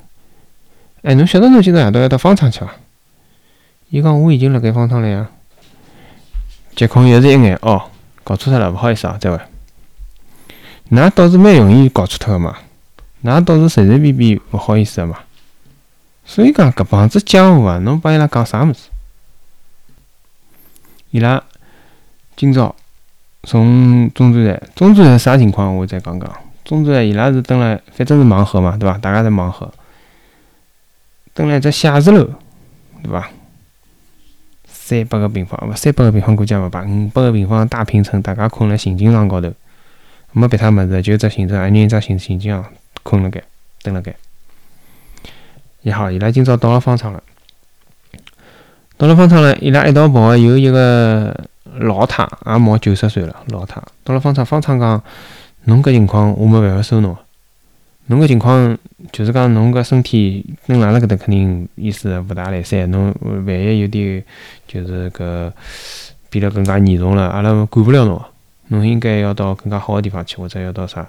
[1.03, 2.73] 哎，侬晓得侬今朝夜到要到方舱去伐？
[3.91, 5.29] 伊讲我已经辣盖方舱了呀，
[6.77, 7.91] 疾控又是一眼哦，
[8.23, 9.41] 搞错脱了，勿好意思啊，再会。
[10.93, 12.59] 㑚倒是蛮容易搞错脱个嘛，
[13.25, 15.19] 㑚倒是随随便便勿好意思个嘛。
[16.25, 18.89] 所以讲搿帮子江湖啊，侬帮伊拉讲啥物事？
[21.11, 21.43] 伊拉
[22.37, 22.75] 今朝
[23.43, 25.77] 从中转站，中转站啥情况？
[25.77, 26.31] 我再讲讲。
[26.65, 28.97] 中转站伊拉是蹲辣，反正是盲盒嘛，对伐？
[28.99, 29.71] 大家侪盲盒，
[31.35, 32.25] 蹲辣一只写字楼，
[33.03, 33.29] 对伐？
[34.65, 39.53] 三百个平方，勿三百个平方估计也勿摆，五百个平方大平层，大家困辣行军床高头，
[40.33, 42.65] 没别他物事，就只行政，一人一只行行军床，
[43.03, 43.43] 困辣盖，
[43.83, 44.15] 蹲辣盖。
[45.83, 47.23] 也好，伊拉今朝到了方舱了，
[48.97, 51.37] 到了方舱了，伊拉一道跑有一个
[51.79, 55.03] 老太，也毛九十岁了，老太到了方舱，方舱讲，
[55.65, 57.17] 侬搿情况我没办法收侬。
[58.07, 58.77] 侬搿情况
[59.13, 62.91] 就是讲，侬搿身体跟阿拉搿搭肯定意思勿大来三。
[62.91, 63.15] 侬
[63.47, 64.23] 万一有点
[64.67, 65.51] 就是搿
[66.31, 68.21] 变得更加严重了，阿拉管不了侬。
[68.69, 71.09] 侬应该要到更加好个地方去，或者要到啥？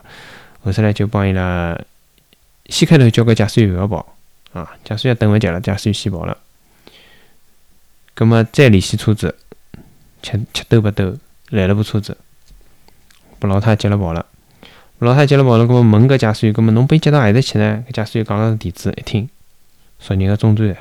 [0.63, 1.77] 后头来就帮伊拉
[2.67, 4.12] 先开头叫个驾驶员勿要跑
[4.53, 6.37] 啊，驾驶员等勿及了，驾驶员先跑了。
[8.13, 9.35] 葛末再联系车子，
[10.21, 11.17] 七七兜八兜
[11.49, 12.15] 来了部车子，
[13.39, 14.25] 把老太接了跑了。
[14.99, 17.83] 老太接了跑了，搿么问搿驾驶员，搿么侬被接到何里去呢？
[17.89, 19.27] 搿驾驶员讲了地址，一听，
[19.99, 20.77] 昨日个中转站，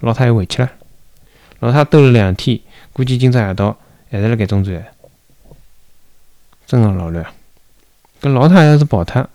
[0.00, 0.70] 老太又回去了。
[1.60, 2.60] 老太兜了两天，
[2.92, 3.76] 估计今朝夜到
[4.10, 4.86] 还是辣盖中转站，
[6.66, 7.24] 真个老乱。
[8.20, 9.26] 搿老太要是跑脱，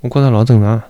[0.00, 0.82] 我觉着老正常。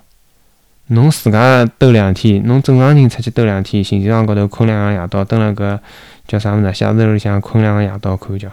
[0.92, 5.78] 侬自家兜两天，侬正常人出去兜两天，行军床高头困两个夜到，蹲辣搿
[6.26, 6.74] 叫啥物事？
[6.74, 8.50] 写字楼里向困两个夜到，看觉，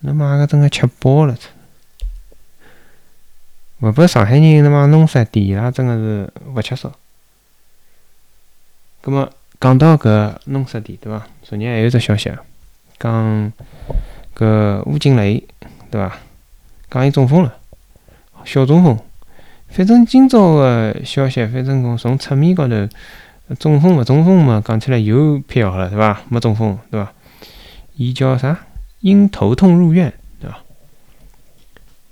[0.00, 1.36] 那妈个真个吃饱了。
[3.78, 6.92] 勿拨上海人他妈弄死点，伊拉真个是勿吃少。
[9.00, 11.28] 葛末讲到搿弄死点，对伐？
[11.44, 12.32] 昨日还有只消息，
[12.98, 13.52] 讲
[14.36, 15.46] 搿吴金雷，
[15.92, 16.18] 对伐？
[16.90, 17.56] 讲伊中风了，
[18.44, 18.98] 小中风。
[19.70, 22.74] 反正今朝个消息，反正从从侧面高头，
[23.58, 26.20] 中风勿中风嘛，讲起来又辟谣了，对伐？
[26.28, 27.12] 没中风，对伐？
[27.94, 28.58] 伊叫啥？
[29.00, 30.58] 因头痛入院，对伐？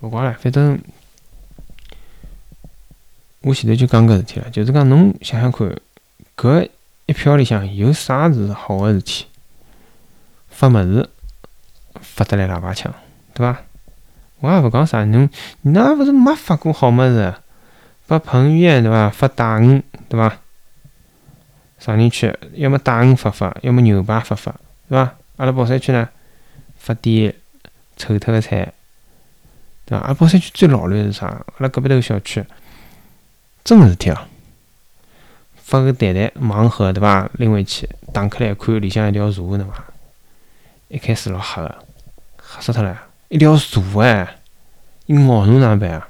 [0.01, 0.79] 勿怪了，反正
[3.41, 5.77] 我前头就讲搿事体了，就是讲侬想想看，
[6.37, 6.69] 搿
[7.07, 9.27] 一票里向有啥是好个事体？
[10.49, 11.09] 发物事
[12.01, 12.95] 发得来喇叭腔，
[13.35, 13.59] 对伐？
[14.41, 15.29] 我也勿讲啥，侬
[15.63, 17.35] 那勿是没发过好物事？
[18.07, 19.11] 发彭于晏对伐？
[19.11, 20.39] 发大鱼对伐？
[21.79, 24.55] 上人区要么大鱼发发，要么牛排发发，
[24.89, 25.15] 对伐？
[25.37, 26.09] 阿拉宝山区呢，
[26.79, 27.35] 发点
[27.97, 28.73] 臭脱个菜，
[29.85, 30.05] 对伐？
[30.05, 31.27] 阿拉宝山区最老卵是啥？
[31.27, 32.45] 阿拉隔壁头个小区，
[33.65, 34.19] 真个事体哦！
[35.57, 37.29] 发个蛋蛋盲盒对伐？
[37.35, 39.85] 拎回去打开来看，里向一条蛇，对伐？
[40.89, 41.75] 一开始老黑个，
[42.39, 43.03] 吓死脱了！
[43.29, 44.39] 一条蛇哎，
[45.07, 46.09] 伊咬侬哪能办啊？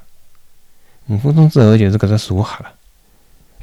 [1.07, 2.73] 五分钟之后就是搿只蛇黑了，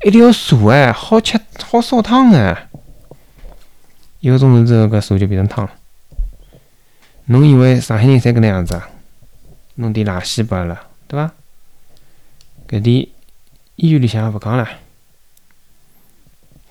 [0.02, 2.68] 一条蛇哎，好吃好烧汤哎！
[4.20, 5.72] 一个钟头之后，搿蛇就变成汤了。
[7.26, 8.88] 侬以为上海人侪搿能样子啊？
[9.74, 11.32] 弄点垃圾拨阿拉，对伐？
[12.66, 13.08] 搿点
[13.76, 14.66] 医院里向也勿讲了，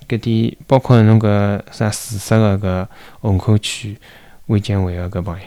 [0.07, 2.87] 搿点包括侬搿啥自杀个搿
[3.21, 3.99] 虹口区
[4.47, 5.45] 卫健委个搿帮人。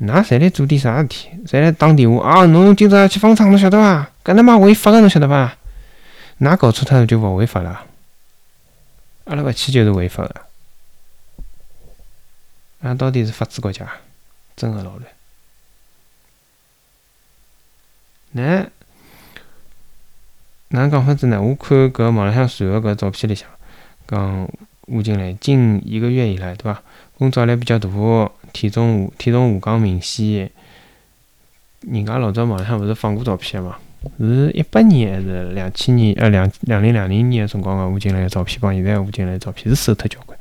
[0.00, 1.28] 㑚侪来做点啥事体？
[1.44, 2.46] 侪来打电话啊！
[2.46, 4.10] 侬今朝要去方舱，侬晓得伐？
[4.24, 5.56] 搿他妈违法个，侬晓得伐？
[6.40, 7.84] 㑚搞错脱了就勿违法了。
[9.24, 10.34] 阿拉勿去就是违法个。
[12.80, 13.90] 俺到底是法治国家，
[14.54, 15.04] 真个老乱。
[18.30, 18.68] 那
[20.68, 21.42] 哪讲法子呢？
[21.42, 23.48] 我看搿网浪向传个搿照片里向，
[24.06, 24.48] 讲
[24.82, 26.80] 吴京来近一个月以来，对伐？
[27.18, 27.88] 工作压力比较大。
[28.52, 30.50] 体重下体重下降明显，
[31.80, 33.76] 人家老早网上勿是放过照片嘛？
[34.18, 36.14] 是一八年还是两千年？
[36.18, 40.38] 呃，两两零两零年个辰光个吴京来个照片，帮现在吴京来照片是瘦脱交关。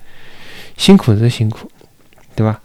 [0.77, 1.69] 辛苦是辛苦，
[2.35, 2.61] 对伐？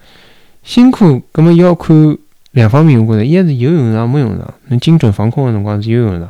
[0.63, 2.19] 辛苦，葛末要看
[2.51, 3.05] 两方面。
[3.05, 4.53] 我觉着，一是有用场没用场。
[4.69, 6.29] 侬精准防控个辰光是有用场，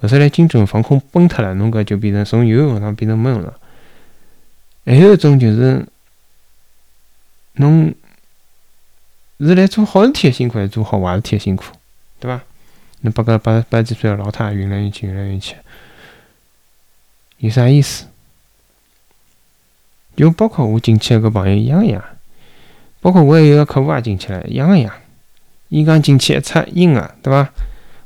[0.00, 3.52] 后头来精准防控崩脱了，侬搿就变成从有用场变成没用场。
[4.86, 5.84] 还有一种就是，
[7.54, 7.92] 侬。
[9.40, 11.64] 是来做好事体的辛苦，还是做好坏事体的辛苦，
[12.20, 12.42] 对伐？
[13.00, 15.56] 侬把个八八几岁的老太运来运去，运来运去，
[17.38, 18.06] 有啥意思？
[20.16, 22.02] 就包括我进去个朋友一样一样，
[23.00, 24.94] 包括我还有个客户也进去了，一样一样。
[25.68, 27.50] 伊讲进去一出阴个，对伐？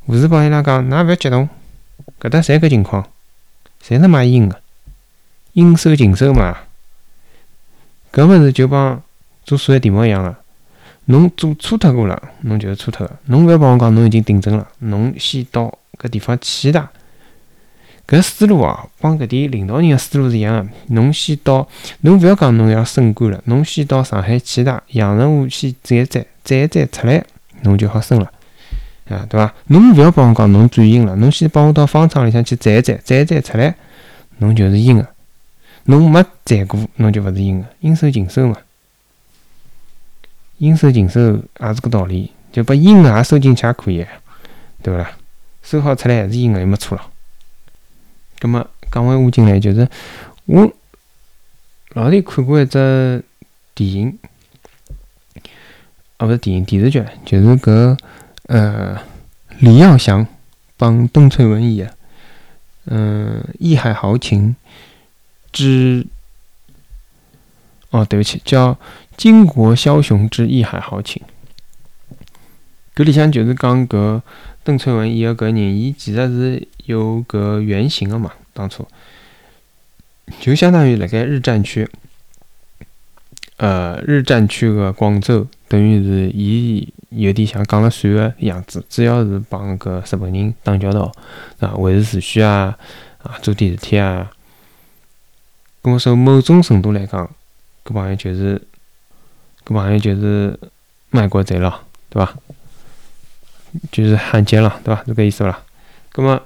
[0.06, 1.48] 护士帮伊拉讲，㑚勿要激动，
[2.18, 3.06] 搿搭侪搿情况，
[3.82, 4.60] 侪他妈阴个，
[5.52, 6.56] 应收尽收嘛。
[8.10, 9.02] 搿物事就帮
[9.44, 10.34] 做数学题目一样个。
[11.10, 13.16] 侬做错脱过了，侬就是错脱个。
[13.26, 14.68] 侬勿要帮我讲，侬已经订正了。
[14.80, 16.86] 侬先到搿地方去的，
[18.06, 20.70] 搿思路啊，帮搿点领导人个思路是一样个。
[20.88, 21.66] 侬先到，
[22.02, 27.24] 侬勿要讲侬要升官了，侬先到上海去的，阳澄湖先站一站，站一站出来，
[27.62, 28.30] 侬就好升了，
[29.08, 29.54] 啊，对伐？
[29.68, 33.74] 侬勿要帮我讲侬转型了，侬先帮我到方舱里向去站一站，站一站出来，
[34.38, 35.06] 侬就是阴个。
[35.84, 38.56] 侬没站过，侬就勿是阴个，应收尽收嘛。
[40.58, 41.20] 应收尽收
[41.60, 44.06] 也是个道理，就把阴的也收进去也可以，
[44.82, 45.10] 对勿啦？
[45.62, 47.04] 收好出来还是阴的，又没错了。
[48.38, 49.88] 葛末讲回吴京来，就是
[50.46, 50.72] 我
[51.90, 53.22] 老早看过一只
[53.74, 54.18] 电影，
[56.18, 57.98] 哦，勿是电影电视剧，就是搿
[58.44, 58.98] 呃
[59.58, 60.26] 李耀祥
[60.76, 61.92] 帮邓萃雯演，
[62.86, 64.56] 嗯，《义海豪情
[65.52, 66.04] 之》
[67.90, 68.76] 哦，对不起，叫。
[69.20, 71.20] 《巾帼枭雄之义海豪情》，
[72.94, 74.22] 搿里向就是讲搿
[74.62, 78.30] 邓萃雯演个搿人，伊其实是有搿原型个嘛。
[78.54, 78.86] 当初
[80.38, 81.88] 就相当于辣盖日战区，
[83.56, 91.10] 呃，日战区个广州，等于是伊有点像讲了算个样子，主要是帮搿日本人打交道，
[91.58, 92.78] 啊，维持秩序啊，
[93.24, 94.30] 啊，做点事体啊。
[95.82, 97.28] 咁么从某种程度来讲，
[97.88, 98.60] 搿帮友就是。
[99.64, 100.58] 搿朋友就是
[101.10, 102.34] 卖国贼了，对伐？
[103.92, 105.04] 就是汉奸了，对伐？
[105.04, 105.62] 是搿意思伐？
[106.10, 106.40] 搿么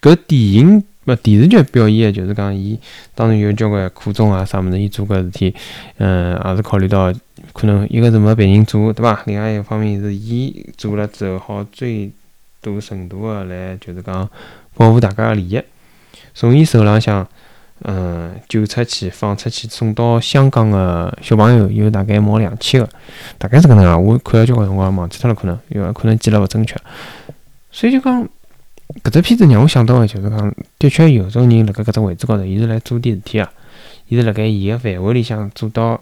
[0.00, 2.78] 搿电影勿电视剧表现个就是讲，伊
[3.16, 5.52] 当然有交关苦衷啊，啥物事，伊做搿事体，
[5.96, 7.12] 嗯，也是考虑到
[7.52, 9.20] 可能一个是没别人做，对伐？
[9.26, 12.12] 另外一方面是伊做了之后，好最
[12.60, 14.30] 大程度个来就是讲
[14.74, 15.60] 保护大家个利益，
[16.34, 17.28] 从伊手浪向，
[17.82, 22.88] 嗯，救出去、放出去、送到香港个小朋友有大概毛两千个，
[23.38, 23.96] 大概是搿能啊。
[23.96, 26.76] 我看了交关辰光忘记脱了，可能因为可能记了勿准确，
[27.70, 28.28] 所以就讲。
[29.02, 33.50] 搿只片子让我想到个就是讲，的确有种人辣盖搿只位置高头，伊是来做点事体啊，
[34.06, 36.00] 伊是辣盖伊个范围里向做到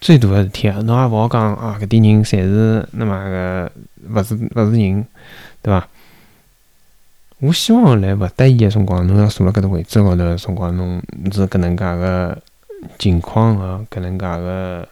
[0.00, 0.80] 最大个事体啊。
[0.80, 3.70] 侬也勿好讲啊，搿点人侪是那么个
[4.10, 5.06] 勿是勿是人，
[5.62, 5.88] 对伐？
[7.40, 12.36] 我希望来勿得已个辰光，侬要坐辣搿只位置高头个辰光，侬是搿能介个
[12.98, 14.88] 情况个，搿能介个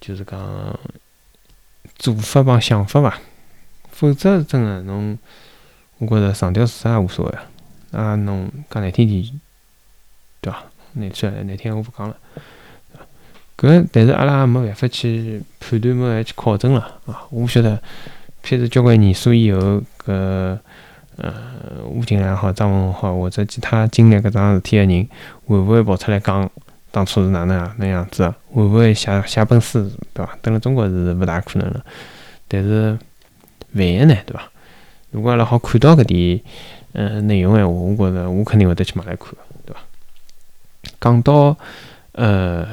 [0.00, 0.78] 就是讲
[1.96, 3.18] 做法帮想法伐？
[3.90, 5.18] 否则真个侬。
[5.98, 7.32] 我觉着上吊自杀也无所谓
[7.98, 9.40] 啊，啊，侬讲难听点，
[10.42, 10.62] 对伐？
[10.92, 12.16] 难听难听我勿讲了，
[13.56, 17.24] 搿但是阿拉也没办法去判断，没去考证了啊。
[17.30, 17.82] 我勿晓得，
[18.44, 20.58] 譬如交关年数以后，搿
[21.16, 21.32] 呃
[21.84, 25.08] 吴京也好，张文好，或者其他经历搿桩事体个人，
[25.46, 26.48] 会勿会跑出来讲
[26.90, 27.74] 当初是哪能啊？
[27.78, 30.38] 那样子，会勿会写写本书，对伐？
[30.42, 31.84] 等辣中国是勿大可能了，
[32.48, 32.98] 但是
[33.72, 34.42] 万一呢，对伐？
[35.10, 36.40] 如果阿拉好看到搿点，
[36.92, 39.28] 嗯，内容闲话，我觉着我肯定会得去买来看，
[39.64, 39.80] 对伐？
[41.00, 41.56] 讲到
[42.12, 42.66] 呃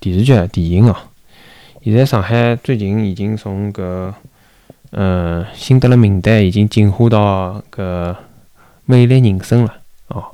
[0.00, 0.96] 电视剧、电影哦，
[1.82, 4.12] 现在上海最近已经从搿
[4.90, 8.14] 呃辛德勒名单已经进化到搿
[8.84, 9.74] 美丽人生了
[10.08, 10.24] 哦。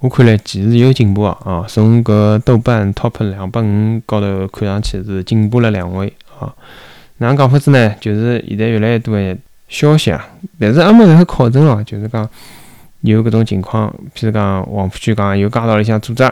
[0.00, 6.54] 我看来其实有进步啊，哦，从搿豆瓣 Top 两百五高头看上去是进步了两位啊。
[7.18, 7.94] 哪能讲法子呢？
[8.00, 9.36] 就是现在越来越多的。
[9.66, 10.28] 消息啊，
[10.60, 12.28] 但是还没任何考证哦，就是讲
[13.00, 16.22] 有搿种情况，譬如讲黄浦区讲有街道里向组织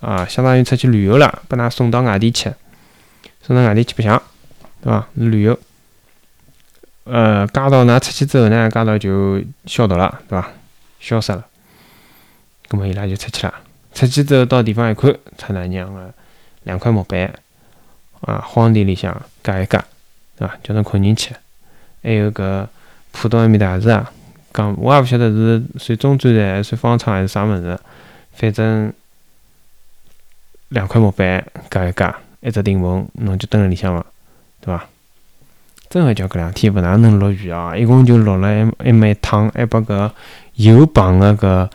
[0.00, 2.52] 啊，相当于出去旅游了，把㑚送到外地去，
[3.42, 4.22] 送到外地去白相，
[4.82, 5.08] 对伐？
[5.14, 5.58] 旅游，
[7.06, 10.48] 呃，街道㑚出去之后呢，街道就消毒了，对伐？
[10.98, 11.44] 消失了，
[12.68, 13.54] 葛末伊拉就出去了，
[13.94, 16.12] 出去之后到地方一看，他娘个
[16.64, 17.32] 两块木板
[18.22, 19.78] 啊，荒地里向隔一隔，
[20.36, 20.58] 对伐？
[20.64, 21.32] 叫侬困进去。
[22.02, 22.66] 还有搿
[23.12, 24.10] 浦东埃面搭也是啊，
[24.52, 27.78] 讲我也勿晓得是算中转站还是算方舱还是啥物事，
[28.32, 28.92] 反正
[30.70, 34.04] 两块木板隔一隔，一只顶棚，侬就蹲辣里向了，
[34.60, 34.88] 对伐？
[35.88, 40.10] 真个叫搿两天勿哪能落雨啊，一共就落了一一一趟，还把搿
[40.54, 41.68] 油棚个搿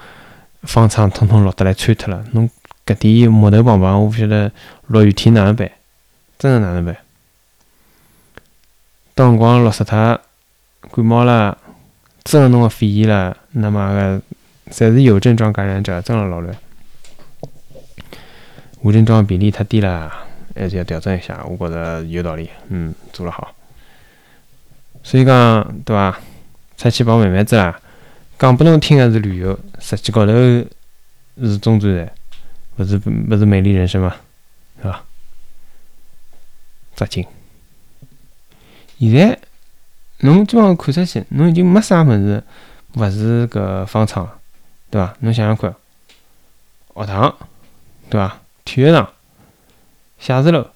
[0.63, 2.23] 方舱统统落得来穿脱了。
[2.31, 2.49] 侬
[2.85, 4.51] 搿点木头棒棒，我勿晓得
[4.87, 5.71] 落雨天哪能办，
[6.37, 6.97] 真个哪能办？
[9.15, 10.19] 到辰光落死脱，
[10.91, 11.57] 感冒了，
[12.23, 14.21] 真个弄个肺炎了，那么个
[14.71, 16.55] 侪是有症状感染者，真个老乱。
[18.81, 20.11] 无症状比例太低了，
[20.55, 21.43] 还是要调整一下。
[21.45, 23.53] 我觉着有道理，嗯，做了好。
[25.03, 26.19] 所以讲，对伐？
[26.77, 27.79] 出去跑慢慢子啦，
[28.39, 32.11] 讲拨侬听个是旅游，实际高头是中转站，
[32.77, 34.15] 勿是勿是美丽人生嘛，
[34.81, 35.03] 是伐？
[36.95, 37.23] 扎劲。
[38.99, 39.39] 现在
[40.21, 42.43] 侬基本上看出去，侬已经没啥物事
[42.93, 44.39] 勿是搿方舱了，
[44.89, 45.15] 对伐？
[45.19, 45.75] 侬想想看，
[46.95, 47.35] 学堂，
[48.09, 48.41] 对伐？
[48.65, 49.07] 体育场、
[50.17, 50.67] 写字楼，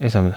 [0.00, 0.34] 还啥物事？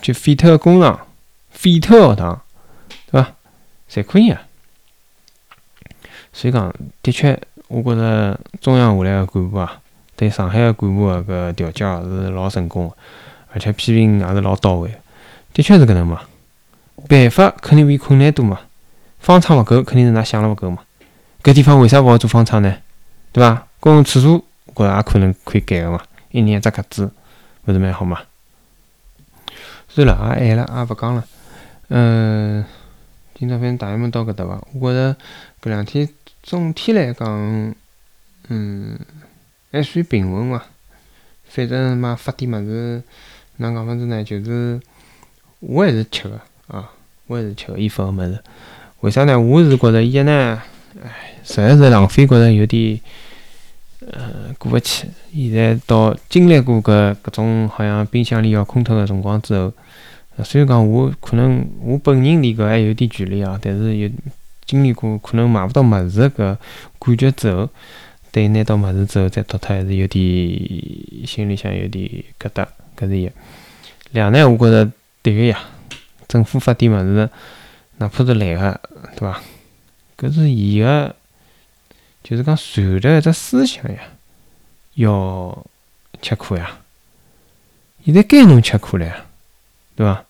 [0.00, 1.06] 就废脱个工厂、
[1.50, 2.40] 废脱个学堂，
[3.10, 3.32] 对伐？
[3.90, 4.42] 侪可以啊。
[6.32, 6.72] 所以讲，
[7.02, 9.80] 的确，我觉着中央下来个干部啊。
[10.14, 12.94] 对上海个干部个搿调教是老成功，个
[13.52, 14.94] 而且批评也是老到位，
[15.52, 16.20] 的确是搿能嘛。
[17.08, 18.60] 办法肯定比困难多嘛。
[19.18, 20.84] 方舱勿够，肯定是㑚想了勿够嘛。
[21.42, 22.76] 搿地方为啥勿好做方舱呢？
[23.32, 23.66] 对伐？
[23.80, 26.00] 公共厕所，我觉着也可能可以改个嘛。
[26.30, 27.10] 一年一只格子，
[27.64, 28.20] 勿是蛮好嘛？
[29.90, 31.24] 算了，也晚了，也勿讲了。
[31.88, 32.64] 嗯，
[33.34, 34.62] 今朝反正大约门到搿搭伐。
[34.74, 35.16] 我觉着
[35.60, 36.08] 搿两天
[36.42, 37.74] 总体来讲，
[38.48, 38.98] 嗯。
[39.72, 40.64] 还算平稳伐，
[41.44, 43.00] 反正嘛发点物事，
[43.58, 44.24] 哪讲法子呢？
[44.24, 44.80] 就是
[45.60, 46.90] 我还是吃个啊，
[47.28, 48.42] 我还是吃个伊发个物事。
[48.98, 49.38] 为啥呢？
[49.38, 50.60] 我是觉着一呢，
[51.00, 52.98] 哎，实在是浪费，觉着有点
[54.06, 55.08] 呃过勿去。
[55.32, 59.72] 现在到经历过搿搿种好像冰箱里要空脱个辰光之后，
[60.44, 64.10] 虽然讲我可能我本人离搿还有点距离啊，但是有
[64.64, 66.56] 经历过可能买勿到物事搿
[66.98, 67.68] 感觉之后。
[68.32, 70.22] 对，拿到物事之后再脱脱，还是有点
[71.26, 72.64] 心里向有点疙瘩，
[72.96, 73.28] 搿是一。
[74.12, 74.88] 两呢，我觉着
[75.20, 75.58] 对个呀，
[76.28, 77.28] 政府发点物事，
[77.96, 78.80] 哪怕是来个，
[79.16, 79.40] 对伐？
[80.16, 81.12] 搿是伊个，
[82.30, 83.98] 就是讲传达一只思想呀，
[84.94, 85.66] 要
[86.22, 86.78] 吃苦呀。
[88.04, 89.24] 现在该侬吃苦了呀，
[89.96, 90.24] 对伐？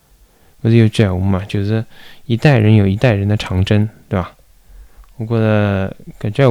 [0.62, 1.84] 勿是有句闲话嘛，就是
[2.24, 4.32] 一代人有一代人的长征，对伐？
[5.18, 6.48] 我觉着搿句闲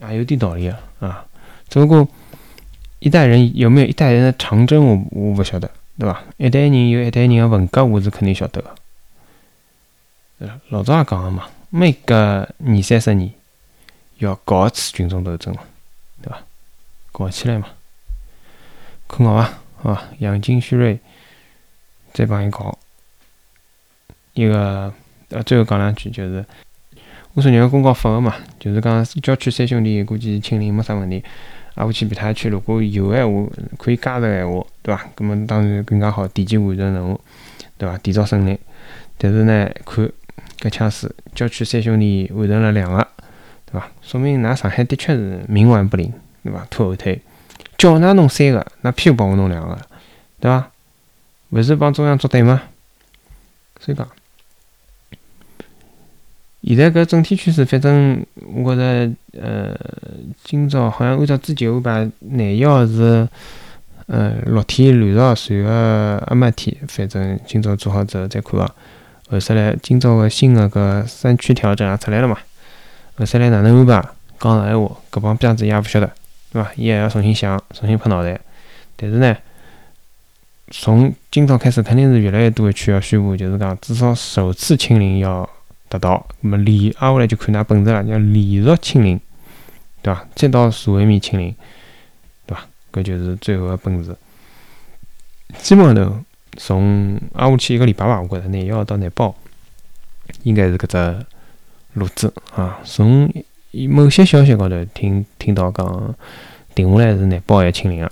[0.00, 1.24] 话也有点道理啊，啊，
[1.68, 2.08] 只不过
[2.98, 6.20] 一代人有没有一代人的长征，我我勿晓得，对伐？
[6.36, 8.74] 一代人有一代人的文革，我是肯定晓得个。
[10.70, 13.30] 老早也讲个嘛，每隔二三十年
[14.18, 15.60] 要搞一次群众斗争了，
[16.22, 16.42] 对伐？
[17.12, 17.68] 搞起来嘛，
[19.06, 19.52] 困觉伐？
[19.76, 20.02] 好伐？
[20.18, 20.98] 养精蓄锐，
[22.12, 22.76] 再帮伊搞。
[24.34, 24.92] 一个
[25.30, 26.44] 呃，最后讲两句，就是
[27.34, 31.22] 我昨日个公告发个嘛，就是讲郊区三兄弟估计清零没啥问题，
[31.74, 33.48] 挨下去皮塔区如果有闲话，
[33.78, 35.08] 可以加入闲话，对伐？
[35.16, 37.20] 搿么当然更加好，提前完成任务，
[37.76, 37.96] 对伐？
[37.98, 38.58] 提早胜利。
[39.16, 40.10] 但是呢，看
[40.60, 43.06] 搿枪势，郊区三兄弟完成了两个，
[43.70, 43.88] 对伐？
[44.02, 46.12] 说明㑚上海的确是冥顽不灵，
[46.42, 46.66] 对伐？
[46.70, 47.20] 拖后腿，
[47.76, 49.78] 叫㑚弄三个，那偏帮我弄两个，
[50.40, 50.70] 对伐？
[51.50, 52.62] 勿是帮中央作对吗？
[53.80, 54.08] 所以讲。
[56.60, 59.74] 现在搿整体趋势，反正我觉着，呃，
[60.44, 63.26] 今朝好像按照之前安排，廿一号是，
[64.06, 68.74] 呃，六天连续随个阿麦天，反正今朝做好之后再看啊。
[69.30, 72.36] 后首来，今朝个新个搿三区调整也出来了嘛？
[73.18, 74.08] 后首来哪能安排？
[74.38, 76.10] 讲实闲话，搿帮逼样子伊也勿晓得，
[76.52, 76.70] 对伐？
[76.76, 78.40] 伊还要重新想，重新拍脑袋。
[78.96, 79.36] 但是呢，
[80.70, 85.48] 从今朝开始，肯定是越来越多个区要宣布，就是讲至少首次清零要。
[85.90, 89.18] 达到，那么连挨下来就看㑚本事了，要连续清零，
[90.02, 90.22] 对伐？
[90.34, 91.54] 再到社会面清零，
[92.44, 92.66] 对伐？
[92.92, 94.14] 搿就是最后个本事。
[95.62, 96.22] 基本上头
[96.58, 99.32] 从挨下去一个礼拜吧，我觉着廿一号到廿八，
[100.42, 101.26] 应该是搿只
[101.94, 102.80] 路子啊。
[102.84, 103.32] 从
[103.88, 106.14] 某些消息高头听听到讲，
[106.74, 108.10] 定下来是廿八要清零了，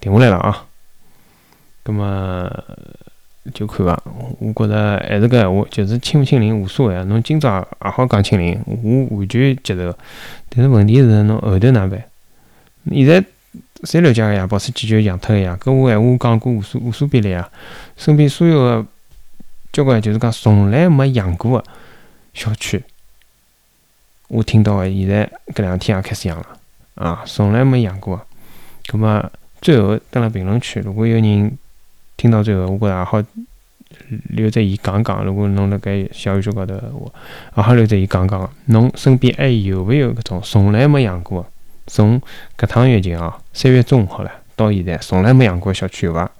[0.00, 0.64] 定下来了啊。
[1.82, 2.50] 葛么？
[3.52, 4.02] 就看伐，
[4.38, 7.04] 我觉着还是搿闲话，就是清勿清零无所谓啊。
[7.04, 9.94] 侬今朝也好讲清零，我完全接受。
[10.48, 12.02] 但是问题是侬后头哪办？
[12.90, 13.22] 现在
[13.82, 15.58] 侪了解个呀，保持机就养脱个呀。
[15.62, 17.46] 搿我闲话讲过无数无数遍了呀。
[17.98, 18.86] 身边所有个
[19.74, 21.64] 交关就是讲从来没养过个
[22.34, 22.84] 小区，
[24.28, 26.46] 我听到个现在搿两天也开始养了
[26.96, 28.26] 啊，从来没养过。
[28.86, 29.32] 葛末
[29.62, 31.56] 最后登了评论区，如果有人。
[32.16, 33.20] 听到最后，我觉着也好
[34.30, 35.24] 留着伊讲讲。
[35.24, 37.12] 如果侬辣盖小宇宙高头，话
[37.56, 38.48] 也好留着伊讲讲。
[38.66, 41.44] 侬身边还有勿有搿种从来没养过？
[41.88, 42.22] 从
[42.56, 46.30] 搿趟疫情啊，三月中好了，到现在从来没养过小区有伐？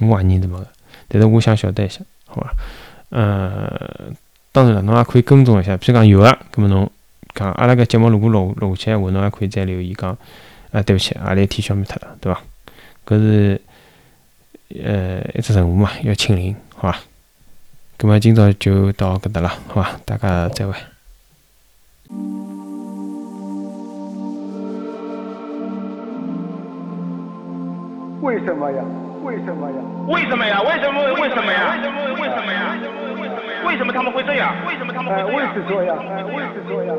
[0.00, 0.68] 我怀疑是没个，
[1.08, 2.54] 但是我想晓得一下，好伐？
[3.08, 4.12] 呃，
[4.52, 5.76] 当然了，侬也可以跟踪一下。
[5.76, 6.88] 譬如讲有个，搿么侬
[7.34, 10.16] 讲阿拉搿节目如果录录起来话，侬也可以再留言讲。
[10.70, 12.40] 啊，对不起，阿里一天消灭脱了，对伐？
[13.06, 13.60] 搿是。
[14.82, 16.98] 呃，一只任务嘛，要清零，好吧？
[17.98, 19.90] 那么今朝就到搿搭了，好伐？
[20.06, 20.72] 大家再会。
[28.22, 28.82] 为什么呀？
[29.22, 29.76] 为什么呀？
[30.08, 30.62] 为什么呀？
[30.62, 31.02] 为什么？
[31.20, 31.74] 为什么呀？
[31.76, 32.02] 为什么？
[32.18, 33.01] 为什么呀？
[33.66, 34.54] 为什么他们会这样？
[34.66, 35.54] 为什么他们会这样？
[35.54, 35.94] 为什么呀？
[36.26, 36.94] 为什么呀？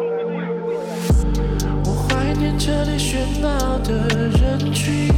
[1.86, 4.08] 我怀念这里喧闹的
[4.40, 5.10] 人群。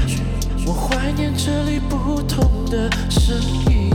[0.68, 3.40] 我怀念这里不同的声
[3.70, 3.92] 音，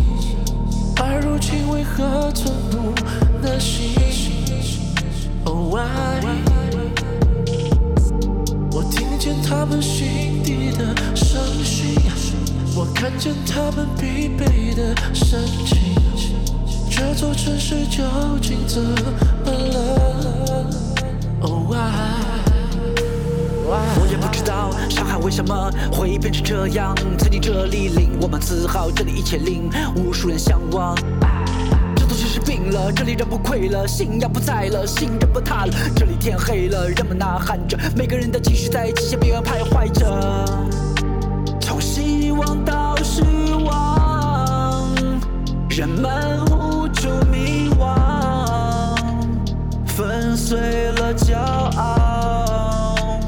[1.03, 2.95] 而如今为何寸步
[3.43, 3.93] 难行
[5.45, 6.21] ？Oh why？
[8.71, 11.97] 我听见他们心底的伤心，
[12.77, 15.97] 我看见他们疲惫的神情，
[17.01, 18.03] 这座城市究
[18.43, 20.67] 竟怎么了
[21.41, 21.79] ？Oh why？
[23.65, 26.95] 我也不知道上海为什么会变成这样。
[27.17, 30.95] 曾经这里令我们自豪，这里一切令无数人向往。
[31.97, 35.73] 这座城市病了，这里人不溃了，信仰不在了，信任崩塌了。
[35.97, 40.45] 这里天黑了，人们呐喊着，每个人的情绪在极限边缘徘徊着。
[41.63, 43.23] 从希望到失
[43.65, 44.87] 望，
[45.71, 46.45] 人们
[50.51, 51.39] 碎了骄
[51.79, 53.21] 傲。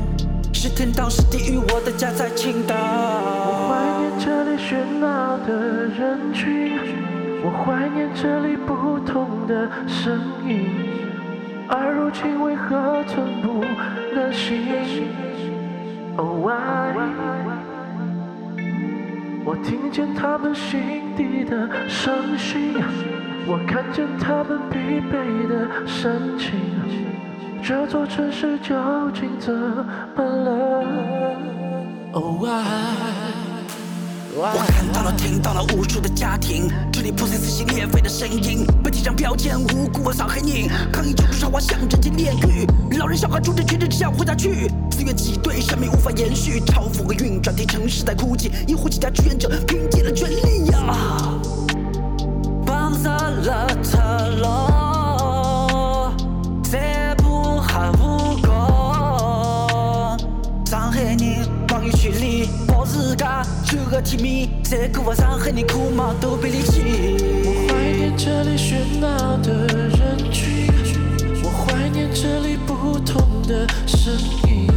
[0.52, 2.74] 是天堂，是地狱，我的家在青岛。
[2.74, 5.54] 我怀念这里喧闹的
[5.86, 6.80] 人群，
[7.44, 10.66] 我怀念这里不同的声音，
[11.68, 13.64] 而如今为何寸步
[14.12, 14.58] 难行
[16.16, 16.92] ？Oh why？
[19.44, 22.74] 我听见他们心底的伤心。
[23.46, 27.11] 我看见他们疲惫的神情。
[27.64, 28.74] 这座城市究
[29.14, 30.84] 竟怎么了
[32.10, 32.42] ？Oh？
[34.34, 40.68] 我看到了，听到了无数的家庭，这里破碎、撕心裂肺的声音，被贴上标签，无辜的扫黑你。
[40.90, 42.66] 抗议就是说话，象征性炼狱，
[42.98, 46.58] 老人小孩住着，觉得这样活下去，自怨挤兑，生命无法延续。
[46.58, 50.82] 嘲讽和运转，替城市在哭泣，医护几家志愿者拼尽了全力呀。
[52.66, 54.00] 绑杀了特
[54.40, 54.81] 罗，
[60.92, 64.46] 伤害人，光于距离，保自家，就个体面。
[64.62, 65.14] 谁苦啊？
[65.14, 66.14] 伤害你苦吗？
[66.20, 66.82] 都别离弃。
[67.46, 70.68] 我怀念这里喧闹的人群，
[71.42, 74.12] 我怀念这里不同的声
[74.46, 74.68] 音，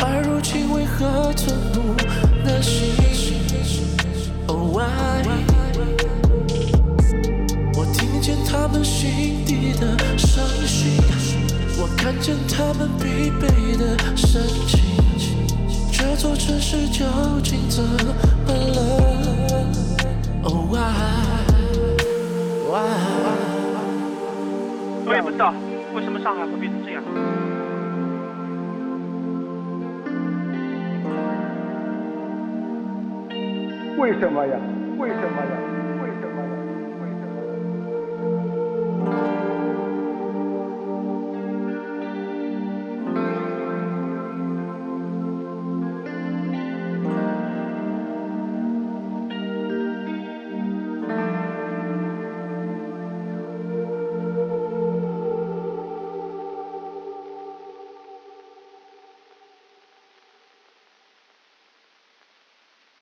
[0.00, 1.94] 而如今为何寸步
[2.44, 2.92] 难行
[4.48, 5.22] ？Oh why？
[7.74, 11.00] 我听见他们心底的伤心，
[11.78, 14.91] 我看见他们疲惫的神情。
[16.14, 17.06] 这座城市究
[17.42, 18.14] 竟怎么了
[20.42, 20.70] ？Oh？
[25.06, 25.54] 我也不知道
[25.94, 27.02] 为什么上海会变成这样。
[33.98, 34.60] 为什么呀？
[34.98, 35.61] 为什么呀？